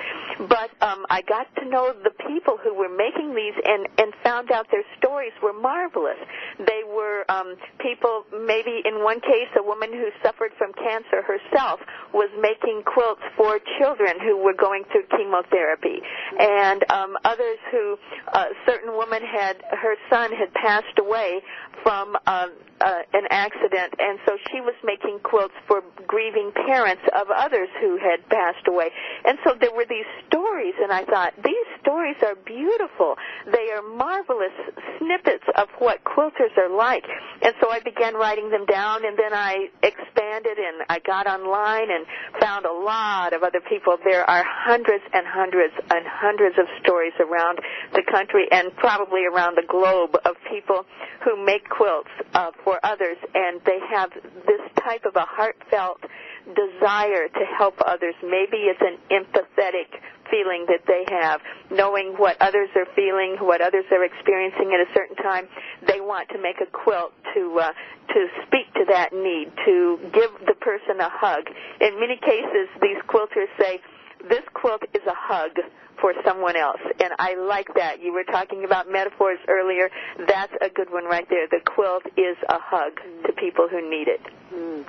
[0.47, 4.51] But um, I got to know the people who were making these, and and found
[4.51, 6.19] out their stories were marvelous.
[6.59, 8.25] They were um, people.
[8.31, 11.79] Maybe in one case, a woman who suffered from cancer herself
[12.13, 16.01] was making quilts for children who were going through chemotherapy,
[16.39, 17.97] and um, others who
[18.33, 21.41] a certain woman had her son had passed away
[21.83, 27.27] from um, uh, an accident, and so she was making quilts for grieving parents of
[27.29, 28.89] others who had passed away.
[29.25, 33.15] And so there were these stories, and I thought these stories are beautiful.
[33.45, 34.53] They are marvelous
[34.97, 37.05] snippets of what quilters are like.
[37.41, 41.89] And so I began writing them down, and then I expanded and I got online
[41.91, 42.05] and
[42.39, 43.97] found a lot of other people.
[44.03, 47.59] There are hundreds and hundreds and hundreds of stories around
[47.93, 50.85] the country and probably around the globe of people
[51.23, 54.11] who make quilts uh, for others, and they have
[54.45, 56.01] this type of a heartfelt
[56.47, 58.15] desire to help others.
[58.23, 63.85] Maybe it's an empathetic feeling that they have, knowing what others are feeling, what others
[63.91, 65.47] are experiencing at a certain time.
[65.85, 67.73] They want to make a quilt to uh,
[68.13, 71.47] to speak to that need, to give the person a hug.
[71.79, 73.79] In many cases, these quilters say,
[74.27, 75.59] "This quilt is a hug."
[76.01, 76.81] for someone else.
[76.99, 78.01] And I like that.
[78.01, 79.89] You were talking about metaphors earlier.
[80.27, 81.47] That's a good one right there.
[81.47, 84.21] The quilt is a hug to people who need it.
[84.51, 84.83] Mm.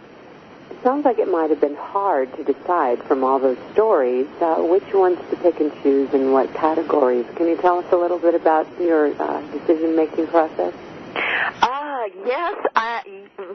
[0.71, 4.57] It sounds like it might have been hard to decide from all those stories uh,
[4.57, 7.27] which ones to pick and choose and what categories.
[7.37, 10.73] Can you tell us a little bit about your uh, decision-making process?
[11.15, 12.67] Ah, yes.
[12.75, 13.03] I,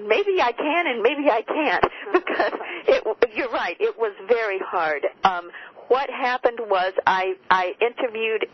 [0.06, 1.84] maybe I can and maybe I can't
[2.28, 2.54] because
[2.88, 3.04] it,
[3.36, 3.76] you're right.
[3.80, 5.06] It was very hard.
[5.24, 5.50] Um,
[5.88, 8.46] what happened was I I interviewed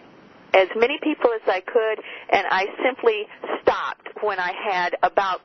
[0.53, 3.23] as many people as I could, and I simply
[3.61, 5.41] stopped when I had about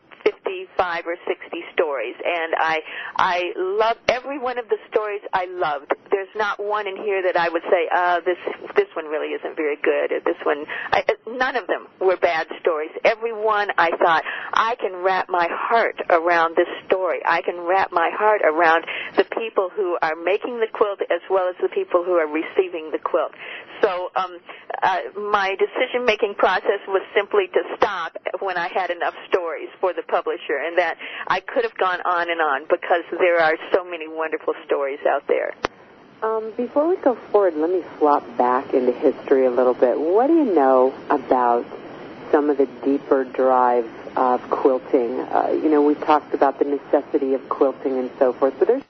[0.48, 2.80] 55 or 60 stories and I
[3.16, 5.92] I love every one of the stories I loved.
[6.10, 8.38] There's not one in here that I would say, uh this
[8.76, 12.46] this one really isn't very good or this one I, none of them were bad
[12.60, 12.90] stories.
[13.04, 17.18] Every one I thought I can wrap my heart around this story.
[17.26, 18.84] I can wrap my heart around
[19.16, 22.90] the people who are making the quilt as well as the people who are receiving
[22.90, 23.32] the quilt.
[23.82, 24.38] So um
[24.82, 24.98] uh,
[25.30, 30.02] my decision making process was simply to stop when I had enough stories for the
[30.02, 30.96] publisher, and that
[31.26, 35.26] I could have gone on and on because there are so many wonderful stories out
[35.26, 35.54] there.
[36.22, 39.98] Um, before we go forward, let me flop back into history a little bit.
[39.98, 41.64] What do you know about
[42.32, 45.20] some of the deeper drives of quilting?
[45.20, 48.82] Uh, you know, we've talked about the necessity of quilting and so forth, but there's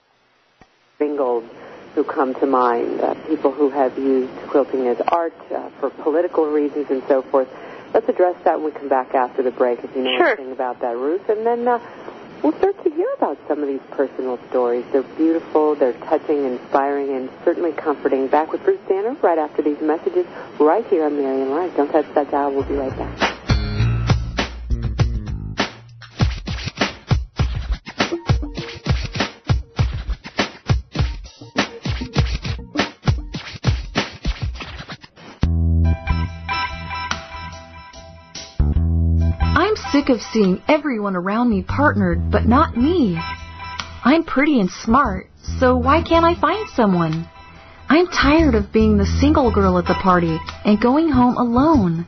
[0.98, 1.48] Ringgold
[1.94, 6.46] who come to mind, uh, people who have used quilting as art uh, for political
[6.46, 7.48] reasons and so forth.
[7.92, 10.28] Let's address that when we come back after the break, if you know sure.
[10.28, 11.28] anything about that, Ruth.
[11.28, 11.78] And then uh,
[12.42, 14.84] we'll start to hear about some of these personal stories.
[14.92, 18.28] They're beautiful, they're touching, inspiring, and certainly comforting.
[18.28, 20.26] Back with Ruth Danner right after these messages,
[20.58, 21.76] right here on Marianne Live.
[21.76, 22.52] Don't touch that dial.
[22.52, 23.37] We'll be right back.
[40.08, 43.18] Sick of seeing everyone around me partnered, but not me.
[44.04, 47.28] I'm pretty and smart, so why can't I find someone?
[47.88, 52.06] I'm tired of being the single girl at the party and going home alone.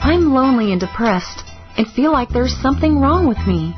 [0.00, 1.42] I'm lonely and depressed
[1.76, 3.74] and feel like there's something wrong with me.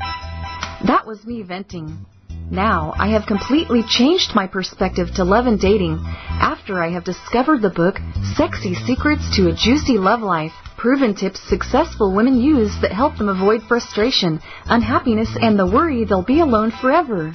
[0.87, 2.05] That was me venting.
[2.51, 7.61] Now I have completely changed my perspective to love and dating after I have discovered
[7.61, 7.95] the book
[8.35, 13.29] Sexy Secrets to a Juicy Love Life proven tips successful women use that help them
[13.29, 17.31] avoid frustration, unhappiness, and the worry they'll be alone forever.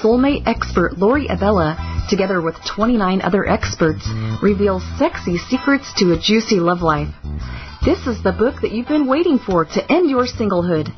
[0.00, 1.74] Soulmate expert Lori Abella,
[2.08, 4.08] together with 29 other experts,
[4.40, 7.08] reveals sexy secrets to a juicy love life.
[7.84, 10.88] This is the book that you've been waiting for to end your singlehood.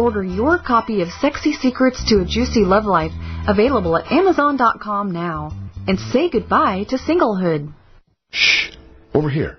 [0.00, 3.12] Order your copy of Sexy Secrets to a Juicy Love Life,
[3.46, 5.52] available at Amazon.com now.
[5.86, 7.70] And say goodbye to singlehood.
[8.30, 8.70] Shh!
[9.12, 9.58] Over here.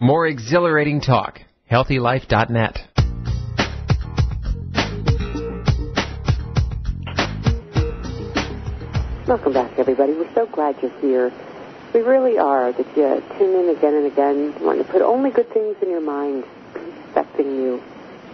[0.00, 2.78] More exhilarating talk healthylife.net.
[9.26, 10.12] Welcome back, everybody.
[10.12, 11.32] We're so glad you're here.
[11.92, 15.52] We really are that you tune in again and again, wanting to put only good
[15.52, 16.44] things in your mind,
[17.10, 17.82] affecting you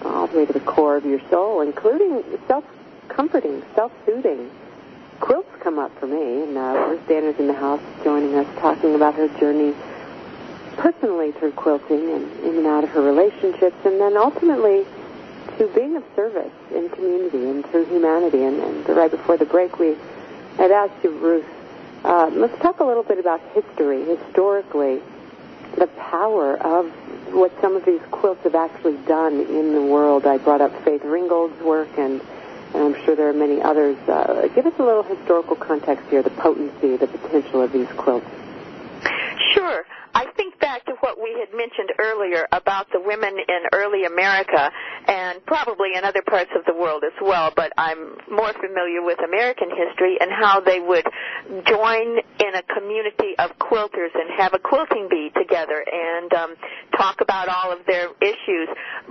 [0.02, 4.50] all the way to the core of your soul, including self-comforting, self-soothing.
[5.20, 8.94] Quilts come up for me, and uh, Ruth Danner's in the house joining us, talking
[8.94, 9.74] about her journey
[10.76, 14.84] personally through quilting and in and out of her relationships, and then ultimately
[15.58, 18.42] to being of service in community and through humanity.
[18.42, 19.96] And, and right before the break, we
[20.56, 21.46] had asked you, Ruth,
[22.04, 25.00] uh, let's talk a little bit about history, historically,
[25.78, 26.90] the power of
[27.32, 30.26] what some of these quilts have actually done in the world.
[30.26, 32.20] I brought up Faith Ringgold's work, and,
[32.74, 33.96] and I'm sure there are many others.
[34.08, 38.26] Uh, give us a little historical context here, the potency, the potential of these quilts.
[39.52, 39.84] Sure.
[40.14, 44.72] I think back to what we had mentioned earlier about the women in early America
[45.06, 49.18] and probably in other parts of the world as well, but I'm more familiar with
[49.20, 51.04] American history and how they would
[51.68, 56.54] join in a community of quilters and have a quilting bee together and um,
[56.96, 58.68] talk about all of their issues.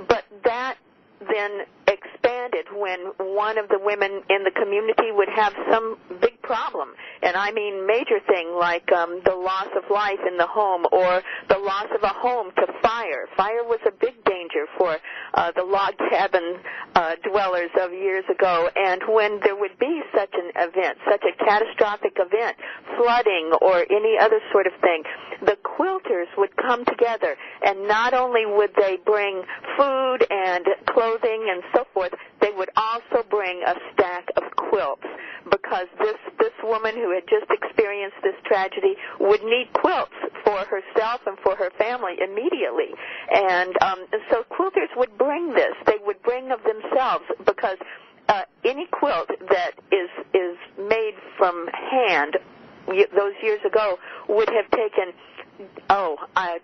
[0.10, 0.78] But that
[1.30, 6.90] then expanded when one of the women in the community would have some big problem,
[7.22, 11.22] and I mean major thing like um, the loss of life in the home or
[11.50, 13.26] the loss of a home to fire.
[13.36, 14.98] Fire was a big danger for
[15.34, 16.60] uh, the log cabin
[16.96, 21.34] uh, dwellers of years ago, and when there would be such an event, such a
[21.44, 22.58] catastrophic event,
[22.98, 25.04] flooding or any other sort of thing,
[25.46, 29.44] the quilters would come together, and not only would they bring
[29.78, 35.08] food and clothing and so forth, they would also bring a stack of quilts
[35.50, 41.22] because this this woman who had just experienced this tragedy would need quilts for herself
[41.26, 42.92] and for her family immediately.
[43.34, 45.74] And um, so quilters would bring this.
[45.86, 47.78] They would bring of themselves because
[48.30, 52.38] uh, any quilt that is is made from hand
[52.88, 55.14] those years ago would have taken
[55.90, 56.60] oh uh,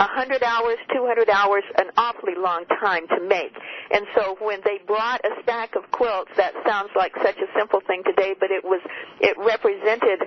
[0.00, 3.52] 100 hours, 200 hours, an awfully long time to make.
[3.92, 7.80] And so when they brought a stack of quilts, that sounds like such a simple
[7.86, 8.80] thing today, but it was,
[9.20, 10.26] it represented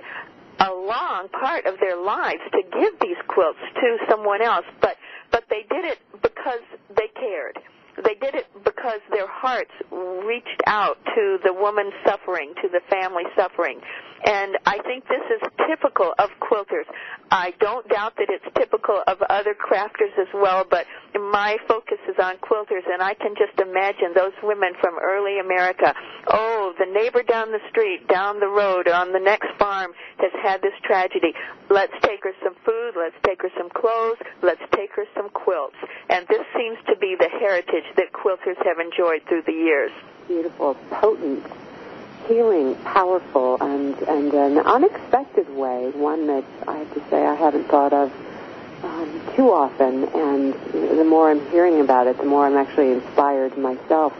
[0.60, 4.96] a long part of their lives to give these quilts to someone else, but,
[5.32, 6.62] but they did it because
[6.96, 7.58] they cared.
[7.96, 13.24] They did it because their hearts reached out to the woman suffering, to the family
[13.36, 13.80] suffering.
[14.24, 16.88] And I think this is typical of quilters.
[17.30, 22.16] I don't doubt that it's typical of other crafters as well, but my focus is
[22.18, 25.94] on quilters, and I can just imagine those women from early America.
[26.28, 30.62] Oh, the neighbor down the street, down the road, on the next farm has had
[30.62, 31.34] this tragedy.
[31.68, 35.76] Let's take her some food, let's take her some clothes, let's take her some quilts.
[36.08, 39.92] And this seems to be the heritage that quilters have enjoyed through the years.
[40.28, 41.44] Beautiful, potent
[42.26, 47.68] healing, powerful, and, and an unexpected way, one that I have to say I haven't
[47.68, 48.12] thought of
[48.82, 50.04] um, too often.
[50.04, 50.54] And
[50.98, 54.12] the more I'm hearing about it, the more I'm actually inspired myself,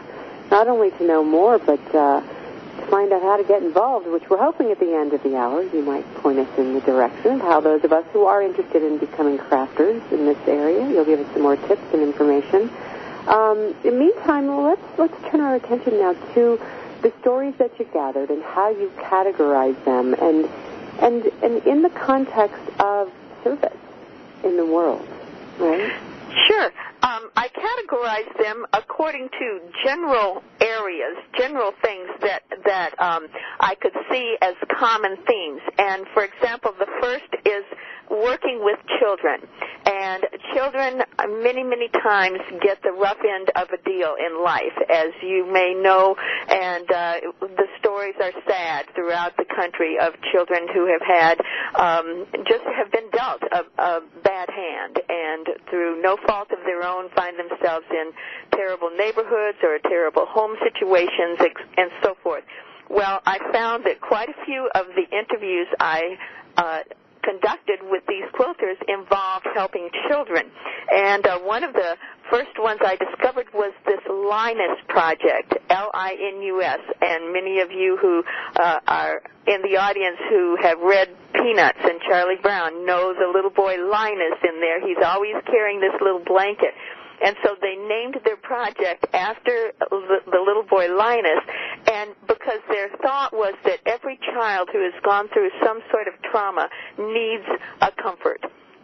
[0.51, 4.29] not only to know more, but uh, to find out how to get involved, which
[4.29, 7.33] we're hoping at the end of the hour you might point us in the direction
[7.33, 11.05] of how those of us who are interested in becoming crafters in this area, you'll
[11.05, 12.69] give us some more tips and information.
[13.27, 16.61] Um, in the meantime, let's let's turn our attention now to
[17.01, 20.49] the stories that you gathered and how you categorize them and
[20.99, 23.11] and and in the context of
[23.43, 23.77] service
[24.43, 25.05] in the world,
[25.59, 25.91] right?
[26.47, 26.71] Sure.
[27.01, 33.27] Um, I categorize them according to general areas, general things that that um,
[33.59, 35.61] I could see as common themes.
[35.77, 37.63] And for example, the first is
[38.09, 39.41] working with children.
[39.85, 41.03] And children
[41.43, 45.73] many, many times get the rough end of a deal in life, as you may
[45.77, 46.15] know,
[46.49, 51.39] and uh, the stories are sad throughout the country of children who have had,
[51.77, 56.83] um, just have been dealt a, a bad hand, and through no fault of their
[56.83, 58.11] own find themselves in
[58.55, 61.37] terrible neighborhoods or terrible home situations
[61.77, 62.43] and so forth.
[62.89, 66.17] Well, I found that quite a few of the interviews I
[66.57, 66.79] uh,
[67.25, 70.45] conducted with these quilters involved helping children.
[70.93, 71.97] And uh, one of the
[72.29, 76.79] first ones I discovered was this Linus project, L-I-N-U-S.
[77.01, 78.23] And many of you who
[78.55, 83.51] uh, are in the audience who have read Peanuts and Charlie Brown know the little
[83.51, 84.85] boy Linus in there.
[84.85, 86.73] He's always carrying this little blanket.
[87.23, 91.43] And so they named their project after the little boy Linus,
[91.91, 96.13] and because their thought was that every child who has gone through some sort of
[96.31, 97.45] trauma needs
[97.81, 98.41] a comfort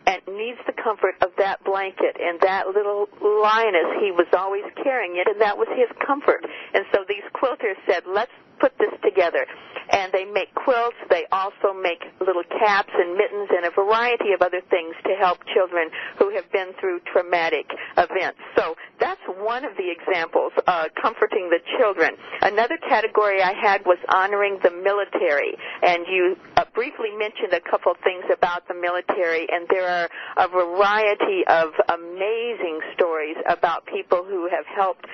[0.07, 4.01] and needs the comfort of that blanket and that little Linus.
[4.01, 6.45] He was always carrying it, and that was his comfort.
[6.73, 8.32] And so these quilters said, let's
[8.62, 9.45] put this together.
[9.89, 10.95] And they make quilts.
[11.09, 15.39] They also make little caps and mittens and a variety of other things to help
[15.53, 17.66] children who have been through traumatic
[17.97, 18.39] events.
[18.55, 22.16] So that's one of the examples, uh, comforting the children.
[22.41, 25.57] Another category I had was honoring the military.
[25.82, 30.47] And you uh, briefly mentioned a couple things about the military, and there are a
[30.47, 35.05] variety of amazing stories about people who have helped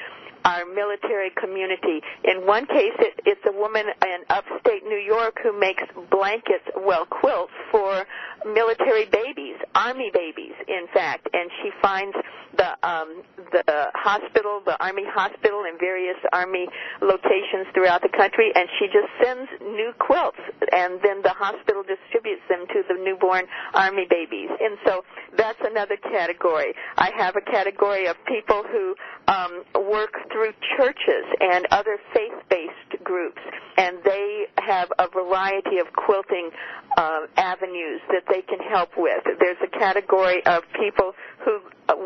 [0.47, 1.99] our military community.
[2.23, 7.05] In one case, it, it's a woman in upstate New York who makes blankets, well,
[7.05, 8.05] quilts for
[8.45, 12.15] military babies, army babies, in fact, and she finds
[12.57, 13.63] the um, the
[13.95, 16.67] hospital, the army hospital, in various army
[17.01, 20.41] locations throughout the country, and she just sends new quilts,
[20.71, 24.49] and then the hospital distributes them to the newborn army babies.
[24.59, 25.03] And so
[25.37, 26.73] that's another category.
[26.97, 28.95] I have a category of people who
[29.27, 33.41] um, work through churches and other faith-based groups,
[33.77, 36.49] and they have a variety of quilting
[36.97, 39.23] uh, avenues that they can help with.
[39.39, 41.13] There's a category of people
[41.45, 41.59] who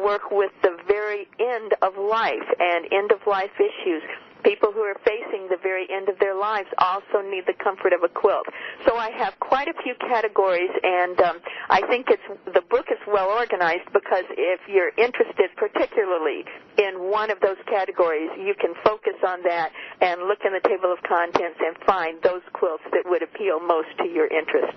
[0.03, 4.01] work with the very end of life and end of life issues.
[4.43, 8.01] People who are facing the very end of their lives also need the comfort of
[8.01, 8.47] a quilt.
[8.87, 11.37] So I have quite a few categories, and um,
[11.69, 16.45] I think it's the book is well organized because if you're interested particularly
[16.77, 19.71] in one of those categories, you can focus on that
[20.01, 23.89] and look in the table of contents and find those quilts that would appeal most
[23.99, 24.73] to your interest.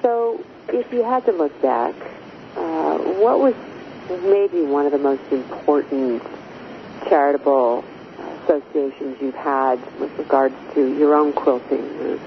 [0.00, 1.94] So, if you had to look back,
[2.56, 3.54] uh, what was
[4.18, 6.22] maybe one of the most important
[7.08, 7.84] charitable
[8.44, 12.18] associations you've had with regards to your own quilting?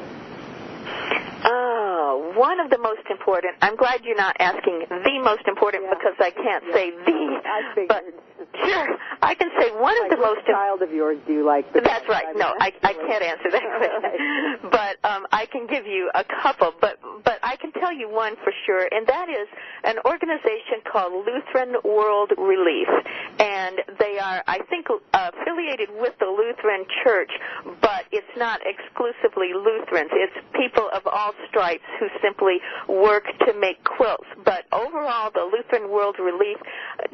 [1.46, 3.56] Oh, one of the most important.
[3.62, 5.94] I'm glad you're not asking the most important yeah.
[5.94, 6.74] because I can't yeah.
[6.74, 7.42] say the.
[7.46, 7.88] I figured.
[7.90, 8.04] But
[8.64, 8.88] Sure,
[9.22, 10.40] I can say one like of the most.
[10.40, 11.72] Important child of yours do you like?
[11.74, 12.26] That's right.
[12.36, 16.72] No, I I can't answer that question, but um, I can give you a couple.
[16.80, 19.48] But but I can tell you one for sure, and that is
[19.84, 22.88] an organization called Lutheran World Relief,
[23.40, 27.32] and they are I think affiliated with the Lutheran Church,
[27.82, 28.05] but
[28.36, 30.12] it's not exclusively Lutherans.
[30.12, 32.58] It's people of all stripes who simply
[32.88, 34.28] work to make quilts.
[34.44, 36.58] But overall, the Lutheran World Relief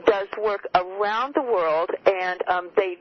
[0.06, 2.98] does work around the world, and um, they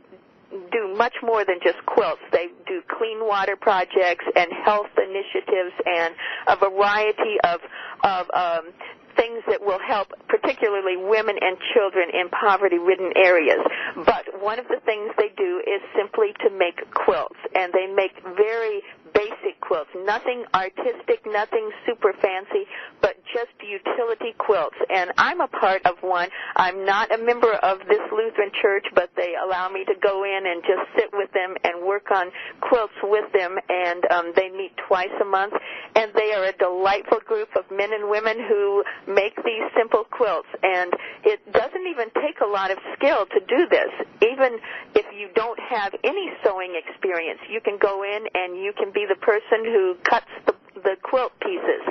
[0.51, 2.21] do much more than just quilts.
[2.33, 6.15] They do clean water projects and health initiatives and
[6.49, 7.61] a variety of
[8.03, 8.73] of um,
[9.21, 13.61] things that will help particularly women and children in poverty-ridden areas.
[14.07, 18.17] But one of the things they do is simply to make quilts, and they make
[18.37, 18.81] very
[19.15, 22.67] basic quilts, nothing artistic, nothing super fancy,
[23.01, 24.77] but just utility quilts.
[24.91, 26.29] And I'm a part of one.
[26.57, 30.43] I'm not a member of this Lutheran church, but they allow me to go in
[30.47, 32.31] and just sit with them and work on
[32.61, 33.57] quilts with them.
[33.69, 35.55] And um, they meet twice a month,
[35.95, 40.49] and they are a delightful group of men and women who make these simple quilts.
[40.63, 40.93] And
[41.25, 43.91] it doesn't even take a lot of skill to do this.
[44.23, 44.59] Even
[44.95, 49.00] if you don't have any sewing experience, you can go in and you can be
[49.07, 51.85] the person who cuts the, the quilt pieces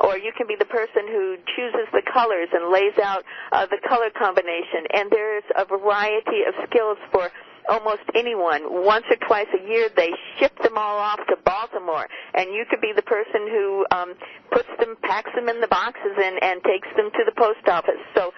[0.00, 3.78] or you can be the person who chooses the colors and lays out uh, the
[3.88, 4.84] color combination.
[4.92, 7.30] And there's a variety of skills for
[7.68, 8.62] almost anyone.
[8.84, 12.80] Once or twice a year, they ship them all off to Baltimore, and you could
[12.80, 14.14] be the person who um,
[14.52, 18.00] puts them, packs them in the boxes, and, and takes them to the post office.
[18.14, 18.32] So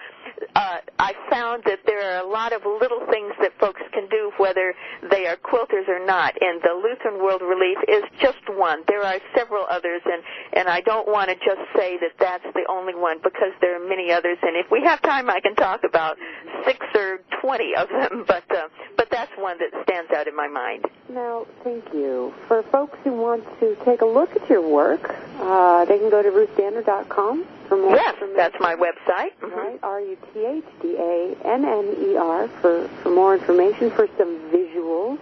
[0.55, 4.31] uh, I found that there are a lot of little things that folks can do,
[4.37, 4.73] whether
[5.09, 6.33] they are quilters or not.
[6.41, 8.83] And the Lutheran World Relief is just one.
[8.87, 10.23] There are several others, and
[10.53, 13.87] and I don't want to just say that that's the only one because there are
[13.87, 14.37] many others.
[14.41, 16.17] And if we have time, I can talk about
[16.65, 18.25] six or twenty of them.
[18.39, 20.85] But uh, but that's one that stands out in my mind.
[21.09, 22.33] Now, thank you.
[22.47, 26.21] For folks who want to take a look at your work, uh, they can go
[26.21, 29.31] to ruthdanner.com for more yes, that's my website.
[29.41, 29.55] Mm-hmm.
[29.55, 35.17] Right, R-U-T-H-D-A-N-N-E-R for, for more information, for some visuals.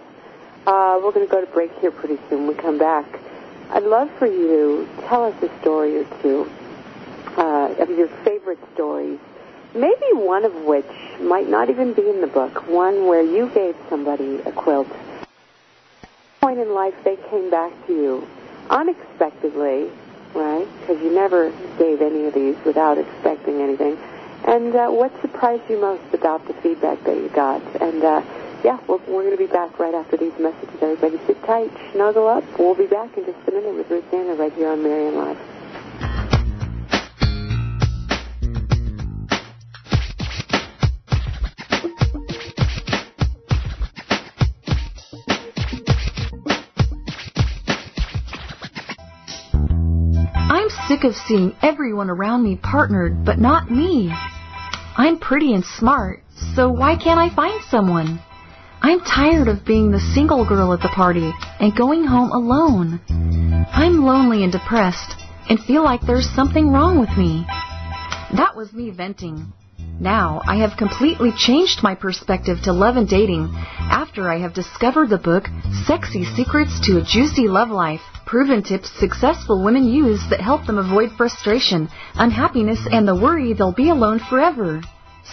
[0.66, 2.46] Uh, we're going to go to break here pretty soon.
[2.46, 3.06] When we come back.
[3.70, 6.50] I'd love for you to tell us a story or two
[7.36, 9.20] uh, of your favorite stories,
[9.74, 10.90] maybe one of which
[11.20, 14.88] might not even be in the book, one where you gave somebody a quilt.
[16.40, 18.26] Point in life they came back to you
[18.70, 19.90] unexpectedly
[20.34, 20.66] right?
[20.80, 23.98] Because you never gave any of these without expecting anything.
[24.44, 27.62] And uh, what surprised you most about the feedback that you got?
[27.80, 28.22] And uh,
[28.64, 30.74] yeah, we're, we're going to be back right after these messages.
[30.80, 32.44] Everybody sit tight, snuggle up.
[32.58, 35.47] We'll be back in just a minute with Ruth Danner right here on Marianne Live.
[50.98, 54.10] Sick of seeing everyone around me partnered, but not me.
[54.96, 56.22] I'm pretty and smart,
[56.56, 58.20] so why can't I find someone?
[58.82, 63.00] I'm tired of being the single girl at the party and going home alone.
[63.72, 65.14] I'm lonely and depressed
[65.48, 67.46] and feel like there's something wrong with me.
[68.36, 69.52] That was me venting.
[70.00, 75.10] Now, I have completely changed my perspective to love and dating after I have discovered
[75.10, 75.48] the book
[75.86, 78.00] Sexy Secrets to a Juicy Love Life.
[78.24, 83.72] Proven tips successful women use that help them avoid frustration, unhappiness, and the worry they'll
[83.72, 84.80] be alone forever.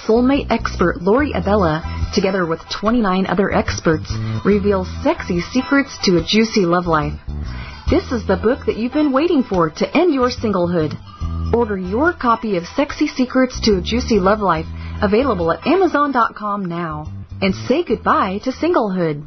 [0.08, 1.84] Soulmate expert Lori Abella,
[2.16, 4.12] together with 29 other experts,
[4.44, 7.14] reveals sexy secrets to a juicy love life.
[7.92, 10.98] This is the book that you've been waiting for to end your singlehood.
[11.56, 14.66] Order your copy of Sexy Secrets to a Juicy Love Life,
[15.02, 17.10] available at Amazon.com now.
[17.42, 19.26] And say goodbye to singlehood.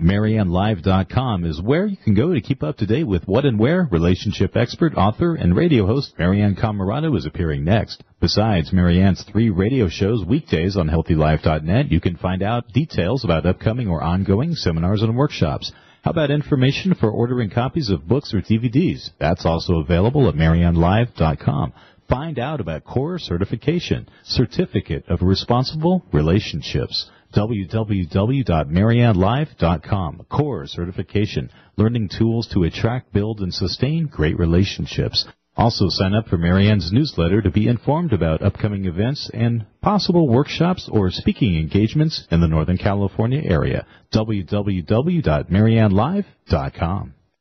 [0.00, 3.86] MarianneLive.com is where you can go to keep up to date with what and where
[3.90, 8.02] relationship expert, author, and radio host Marianne Camarado is appearing next.
[8.18, 13.88] Besides Marianne's three radio shows weekdays on HealthyLife.net, you can find out details about upcoming
[13.88, 15.70] or ongoing seminars and workshops.
[16.02, 19.10] How about information for ordering copies of books or DVDs?
[19.18, 21.72] That's also available at MarianneLive.com.
[22.08, 30.26] Find out about core certification, certificate of responsible relationships www.mariannelive.com.
[30.30, 35.26] Core certification, learning tools to attract, build, and sustain great relationships.
[35.58, 40.88] Also sign up for Marianne's newsletter to be informed about upcoming events and possible workshops
[40.90, 43.84] or speaking engagements in the Northern California area.
[44.14, 47.14] www.mariannelive.com.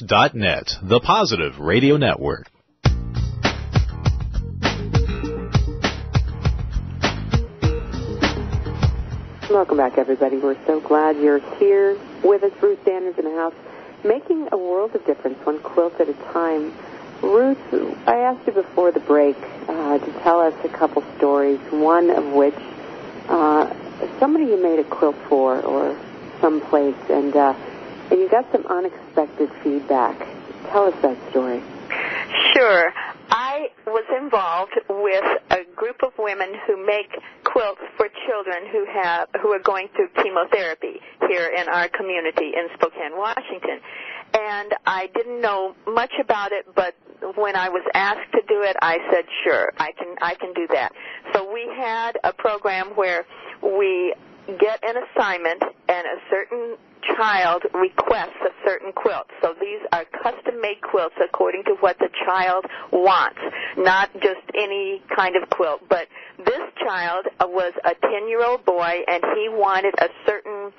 [0.00, 2.48] Life.net, the positive radio network.
[9.50, 10.38] Welcome back, everybody.
[10.38, 12.52] We're so glad you're here with us.
[12.62, 13.54] Ruth Danner's in the house,
[14.02, 16.72] making a world of difference, one quilt at a time.
[17.22, 17.58] Ruth,
[18.06, 19.36] I asked you before the break
[19.68, 22.56] uh, to tell us a couple stories, one of which
[23.28, 23.74] uh,
[24.18, 25.98] somebody you made a quilt for or
[26.40, 27.54] someplace, and uh,
[28.10, 30.18] and you got some unexpected feedback.
[30.70, 31.62] Tell us that story.
[32.54, 32.92] Sure.
[33.30, 37.10] I was involved with a group of women who make
[37.44, 42.68] quilts for children who have who are going through chemotherapy here in our community in
[42.74, 43.80] Spokane, Washington.
[44.34, 46.94] And I didn't know much about it, but
[47.36, 50.66] when I was asked to do it, I said, "Sure, I can I can do
[50.68, 50.92] that."
[51.32, 53.24] So we had a program where
[53.62, 54.14] we
[54.58, 56.76] get an assignment and a certain
[57.16, 59.26] child requests a certain quilt.
[59.42, 63.40] So these are custom made quilts according to what the child wants,
[63.76, 65.82] not just any kind of quilt.
[65.88, 70.72] But this child was a 10 year old boy and he wanted a certain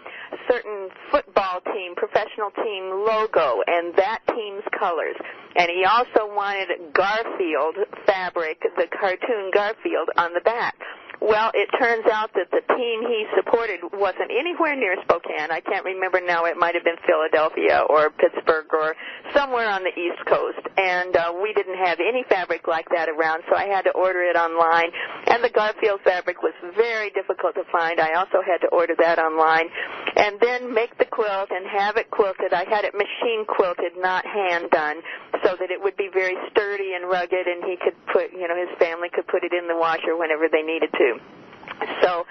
[0.49, 5.15] certain football team, professional team logo and that team's colors.
[5.55, 10.76] And he also wanted Garfield fabric, the cartoon Garfield on the back.
[11.24, 15.55] Well, it turns out that the team he supported wasn't anywhere near Spokane.
[15.55, 16.43] I can't remember now.
[16.43, 18.93] It might have been Philadelphia or Pittsburgh or
[19.32, 20.59] somewhere on the East Coast.
[20.76, 24.19] And uh, we didn't have any fabric like that around, so I had to order
[24.28, 24.91] it online.
[25.32, 28.01] And the Garfield fabric was very difficult to find.
[28.01, 29.71] I also had to order that online.
[30.17, 32.51] And then make the quilt and have it quilted.
[32.51, 34.99] I had it machine quilted, not hand done,
[35.39, 38.59] so that it would be very sturdy and rugged and he could put, you know,
[38.59, 41.12] his family could put it in the washer whenever they needed to.
[42.01, 42.26] So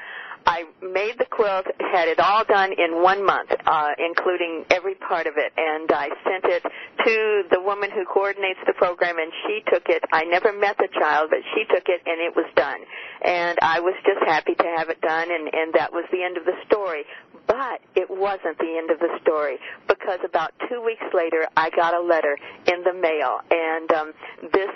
[0.46, 5.26] I made the quilt, had it all done in one month, uh, including every part
[5.26, 9.62] of it, and I sent it to the woman who coordinates the program, and she
[9.70, 10.02] took it.
[10.12, 12.80] I never met the child, but she took it, and it was done.
[13.24, 16.36] And I was just happy to have it done, and, and that was the end
[16.36, 17.04] of the story.
[17.46, 21.94] But it wasn't the end of the story because about two weeks later, I got
[21.94, 24.12] a letter in the mail, and um,
[24.52, 24.70] this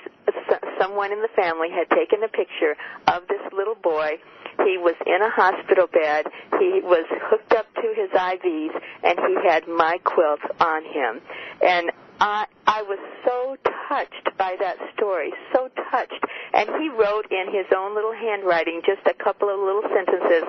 [0.80, 2.76] someone in the family had taken a picture
[3.08, 4.18] of this little boy.
[4.64, 6.26] He was in a hospital bed.
[6.58, 11.20] He was hooked up to his IVs, and he had my quilt on him.
[11.62, 13.56] And I I was so
[13.88, 16.24] touched by that story, so touched.
[16.54, 20.44] And he wrote in his own little handwriting just a couple of little sentences,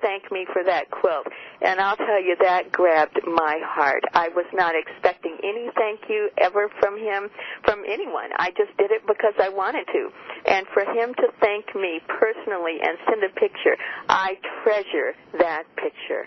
[0.00, 1.26] thank me for that quilt.
[1.62, 4.02] And I'll tell you, that grabbed my heart.
[4.14, 7.28] I was not expecting any thank you ever from him,
[7.64, 8.30] from anyone.
[8.36, 10.10] I just did it because I wanted to.
[10.46, 13.76] And for him to thank me personally and send a picture,
[14.08, 16.26] I treasure that picture.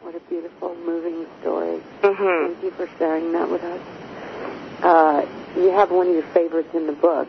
[0.00, 1.80] What a beautiful, moving story.
[2.02, 2.52] Mm-hmm.
[2.52, 3.80] Thank you for sharing that with us.
[4.82, 7.28] Uh, you have one of your favorites in the book.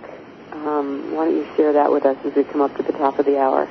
[0.51, 3.17] Um, why don't you share that with us as we come up to the top
[3.17, 3.67] of the hour?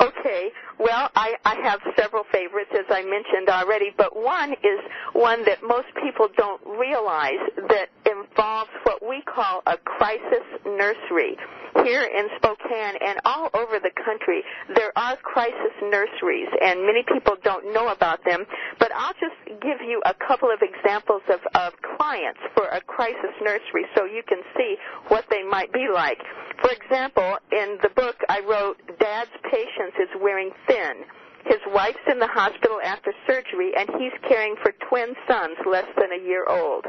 [0.00, 0.50] Okay.
[0.78, 4.78] Well, I, I have several favorites, as I mentioned already, but one is
[5.12, 11.36] one that most people don't realize that involves what we call a crisis nursery.
[11.84, 14.42] Here in Spokane and all over the country,
[14.74, 18.44] there are crisis nurseries, and many people don't know about them,
[18.78, 23.34] but I'll just give you a couple of examples of, of clients for a crisis
[23.42, 24.76] nursery so you can see
[25.08, 26.18] what they might be like.
[26.62, 31.04] For example, in the book I wrote, Dad's Patience is Wearing Thin.
[31.46, 36.12] His wife's in the hospital after surgery, and he's caring for twin sons less than
[36.12, 36.84] a year old.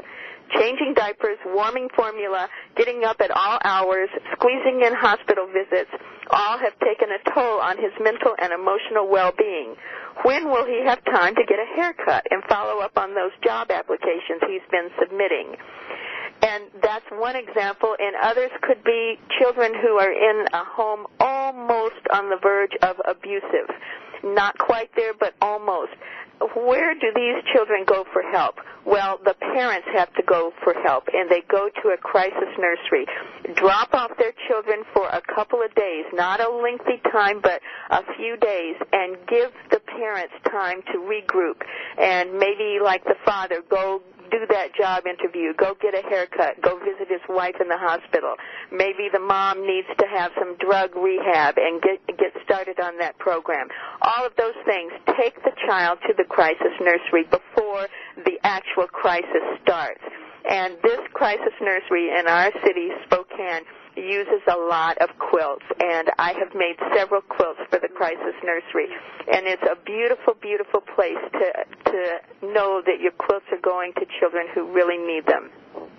[0.53, 5.91] Changing diapers, warming formula, getting up at all hours, squeezing in hospital visits,
[6.30, 9.75] all have taken a toll on his mental and emotional well-being.
[10.23, 13.71] When will he have time to get a haircut and follow up on those job
[13.71, 15.55] applications he's been submitting?
[16.41, 21.99] And that's one example, and others could be children who are in a home almost
[22.13, 23.67] on the verge of abusive.
[24.23, 25.91] Not quite there, but almost.
[26.55, 28.55] Where do these children go for help?
[28.85, 33.05] Well, the parents have to go for help, and they go to a crisis nursery.
[33.55, 37.61] Drop off their children for a couple of days, not a lengthy time, but
[37.91, 41.61] a few days, and give the parents time to regroup.
[41.97, 46.80] And maybe, like the father, go do that job interview, go get a haircut, go
[46.80, 48.36] visit his wife in the hospital.
[48.71, 53.17] Maybe the mom needs to have some drug rehab and get get started on that
[53.17, 53.67] program.
[54.01, 57.88] All of those things take the child to the crisis nursery before
[58.25, 60.01] the actual crisis starts.
[60.49, 63.63] And this crisis nursery in our city, Spokane,
[63.95, 68.87] uses a lot of quilts, and I have made several quilts for the crisis nursery.
[69.31, 74.05] And it's a beautiful, beautiful place to to know that your quilts are going to
[74.19, 75.49] children who really need them.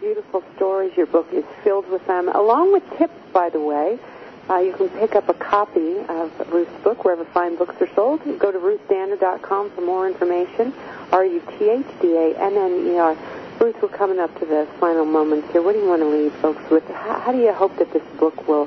[0.00, 0.96] Beautiful stories.
[0.96, 3.98] Your book is filled with them, along with tips, by the way.
[4.48, 8.20] Uh, you can pick up a copy of Ruth's book wherever fine books are sold.
[8.38, 10.74] Go to ruthdanner.com for more information.
[11.12, 13.16] R-U-T-H-D-A-N-N-E-R.
[13.60, 15.60] Ruth, we're coming up to the final moments here.
[15.60, 16.82] What do you want to leave folks with?
[16.88, 18.66] How, how do you hope that this book will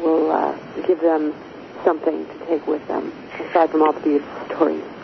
[0.00, 1.34] will uh, give them
[1.82, 4.97] something to take with them, aside from all the beautiful stories?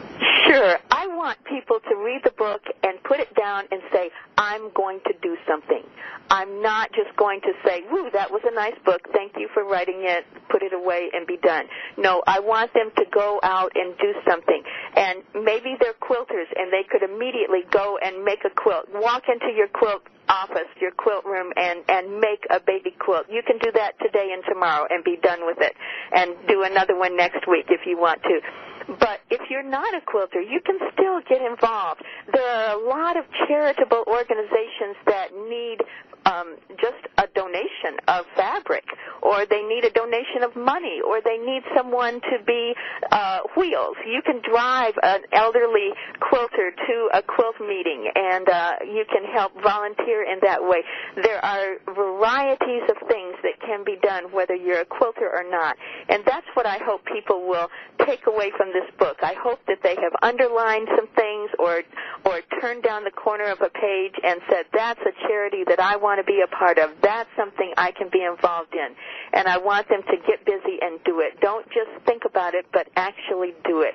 [0.47, 0.79] Sure.
[0.91, 5.01] I want people to read the book and put it down and say, I'm going
[5.07, 5.83] to do something.
[6.31, 9.03] I'm not just going to say, woo, that was a nice book.
[9.13, 10.25] Thank you for writing it.
[10.49, 11.67] Put it away and be done.
[11.99, 14.63] No, I want them to go out and do something.
[14.97, 18.87] And maybe they're quilters and they could immediately go and make a quilt.
[18.95, 23.27] Walk into your quilt office, your quilt room, and, and make a baby quilt.
[23.29, 25.75] You can do that today and tomorrow and be done with it.
[26.15, 28.41] And do another one next week if you want to.
[28.87, 32.03] But if you're not a quilter, you can still get involved.
[32.33, 35.79] There are a lot of charitable organizations that need
[36.27, 38.85] um, just a donation of fabric,
[39.23, 42.75] or they need a donation of money, or they need someone to be
[43.13, 43.97] uh, wheels.
[44.07, 49.53] You can drive an elderly quilter to a quilt meeting, and uh, you can help
[49.63, 50.83] volunteer in that way.
[51.23, 55.77] There are varieties of things that can be done, whether you're a quilter or not,
[56.09, 57.69] and that's what I hope people will
[58.07, 59.19] take away from this book.
[59.23, 61.83] I hope that they have underlined some things, or
[62.25, 65.97] or turned down the corner of a page and said, "That's a charity that I
[65.97, 66.91] want." Want to be a part of.
[67.03, 68.95] That's something I can be involved in.
[69.33, 71.41] And I want them to get busy and do it.
[71.41, 73.95] Don't just think about it, but actually do it.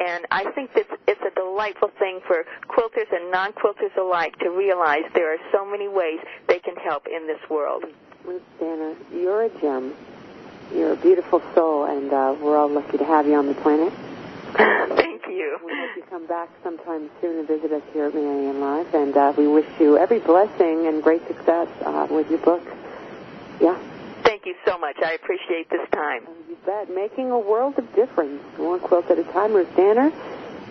[0.00, 5.02] And I think that it's a delightful thing for quilters and non-quilters alike to realize
[5.14, 7.84] there are so many ways they can help in this world.
[8.24, 9.94] Ruth Danner, you're a gem.
[10.74, 13.92] You're a beautiful soul, and uh, we're all lucky to have you on the planet.
[15.22, 15.58] Thank you.
[15.64, 19.16] We hope you come back sometime soon and visit us here at Marianne Live, and
[19.16, 22.62] uh, we wish you every blessing and great success uh, with your book.
[23.60, 23.78] Yeah.
[24.22, 24.96] Thank you so much.
[25.04, 26.26] I appreciate this time.
[26.48, 26.90] You bet.
[26.90, 28.40] Making a world of difference.
[28.56, 29.52] One quilt at a time.
[29.52, 30.10] Ruth Danner,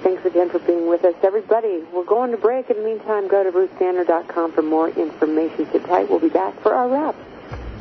[0.01, 1.15] thanks again for being with us.
[1.21, 2.69] Everybody, we're going to break.
[2.69, 5.67] In the meantime, go to ruthdanner.com for more information.
[5.71, 6.09] Sit tight.
[6.09, 7.15] We'll be back for our wrap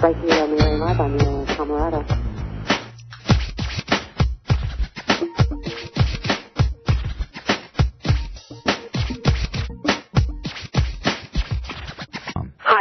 [0.03, 2.28] right here on Marianne Live on Marianne, Camarado.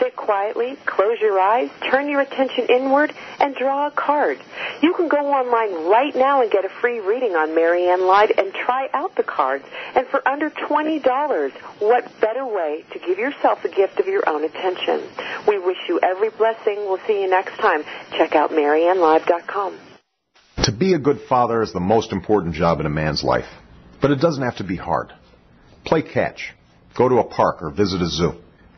[0.00, 4.38] Sit quietly, close your eyes, turn your attention inward, and draw a card.
[4.82, 8.52] You can go online right now and get a free reading on Marianne Live and
[8.52, 9.64] try out the cards.
[9.94, 14.44] And for under $20, what better way to give yourself a gift of your own
[14.44, 15.08] attention?
[15.46, 16.76] We wish you every blessing.
[16.86, 17.84] We'll see you next time.
[18.10, 19.78] Check out MarianneLive.com.
[20.64, 23.48] To be a good father is the most important job in a man's life.
[24.00, 25.12] But it doesn't have to be hard.
[25.84, 26.52] Play catch.
[26.96, 28.43] Go to a park or visit a zoo.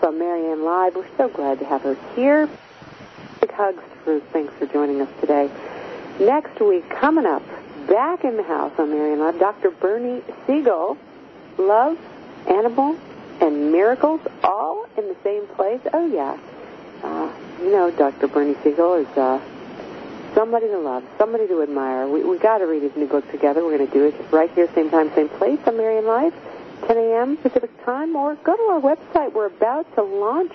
[0.00, 0.96] On Marianne Live.
[0.96, 2.48] We're so glad to have her here.
[3.42, 4.22] Big hugs, Ruth.
[4.32, 5.50] Thanks for joining us today.
[6.18, 7.42] Next week, coming up,
[7.86, 9.70] back in the house on Marianne Live, Dr.
[9.70, 10.96] Bernie Siegel.
[11.58, 11.98] Love,
[12.48, 12.98] animals,
[13.42, 15.80] and miracles all in the same place.
[15.92, 16.38] Oh, yeah.
[17.06, 17.30] Uh,
[17.60, 18.28] you know, Dr.
[18.28, 19.40] Bernie Siegel is uh,
[20.34, 22.08] somebody to love, somebody to admire.
[22.08, 23.62] We we got to read his new book together.
[23.62, 26.34] We're going to do it right here, same time, same place on Marianne Live.
[26.86, 27.36] 10 a.m.
[27.36, 29.32] Pacific time, or go to our website.
[29.32, 30.52] We're about to launch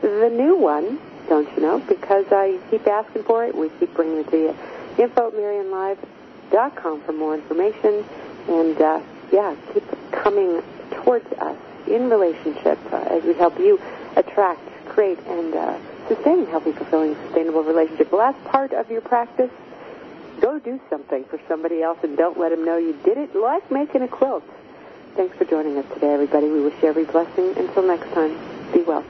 [0.00, 0.98] the new one,
[1.28, 1.78] don't you know?
[1.78, 4.56] Because you keep asking for it, we keep bringing it to you.
[4.98, 8.04] Info at MarianneLive.com for more information.
[8.48, 9.00] And, uh,
[9.32, 11.56] yeah, keep coming towards us
[11.86, 13.80] in relationship uh, as we help you
[14.16, 18.10] attract, create, and uh, sustain healthy, fulfilling, sustainable relationship.
[18.10, 19.50] The last part of your practice,
[20.40, 23.70] go do something for somebody else and don't let them know you did it, like
[23.70, 24.44] making a quilt.
[25.14, 26.48] Thanks for joining us today, everybody.
[26.48, 27.52] We wish you every blessing.
[27.58, 28.32] Until next time,
[28.72, 29.04] be well.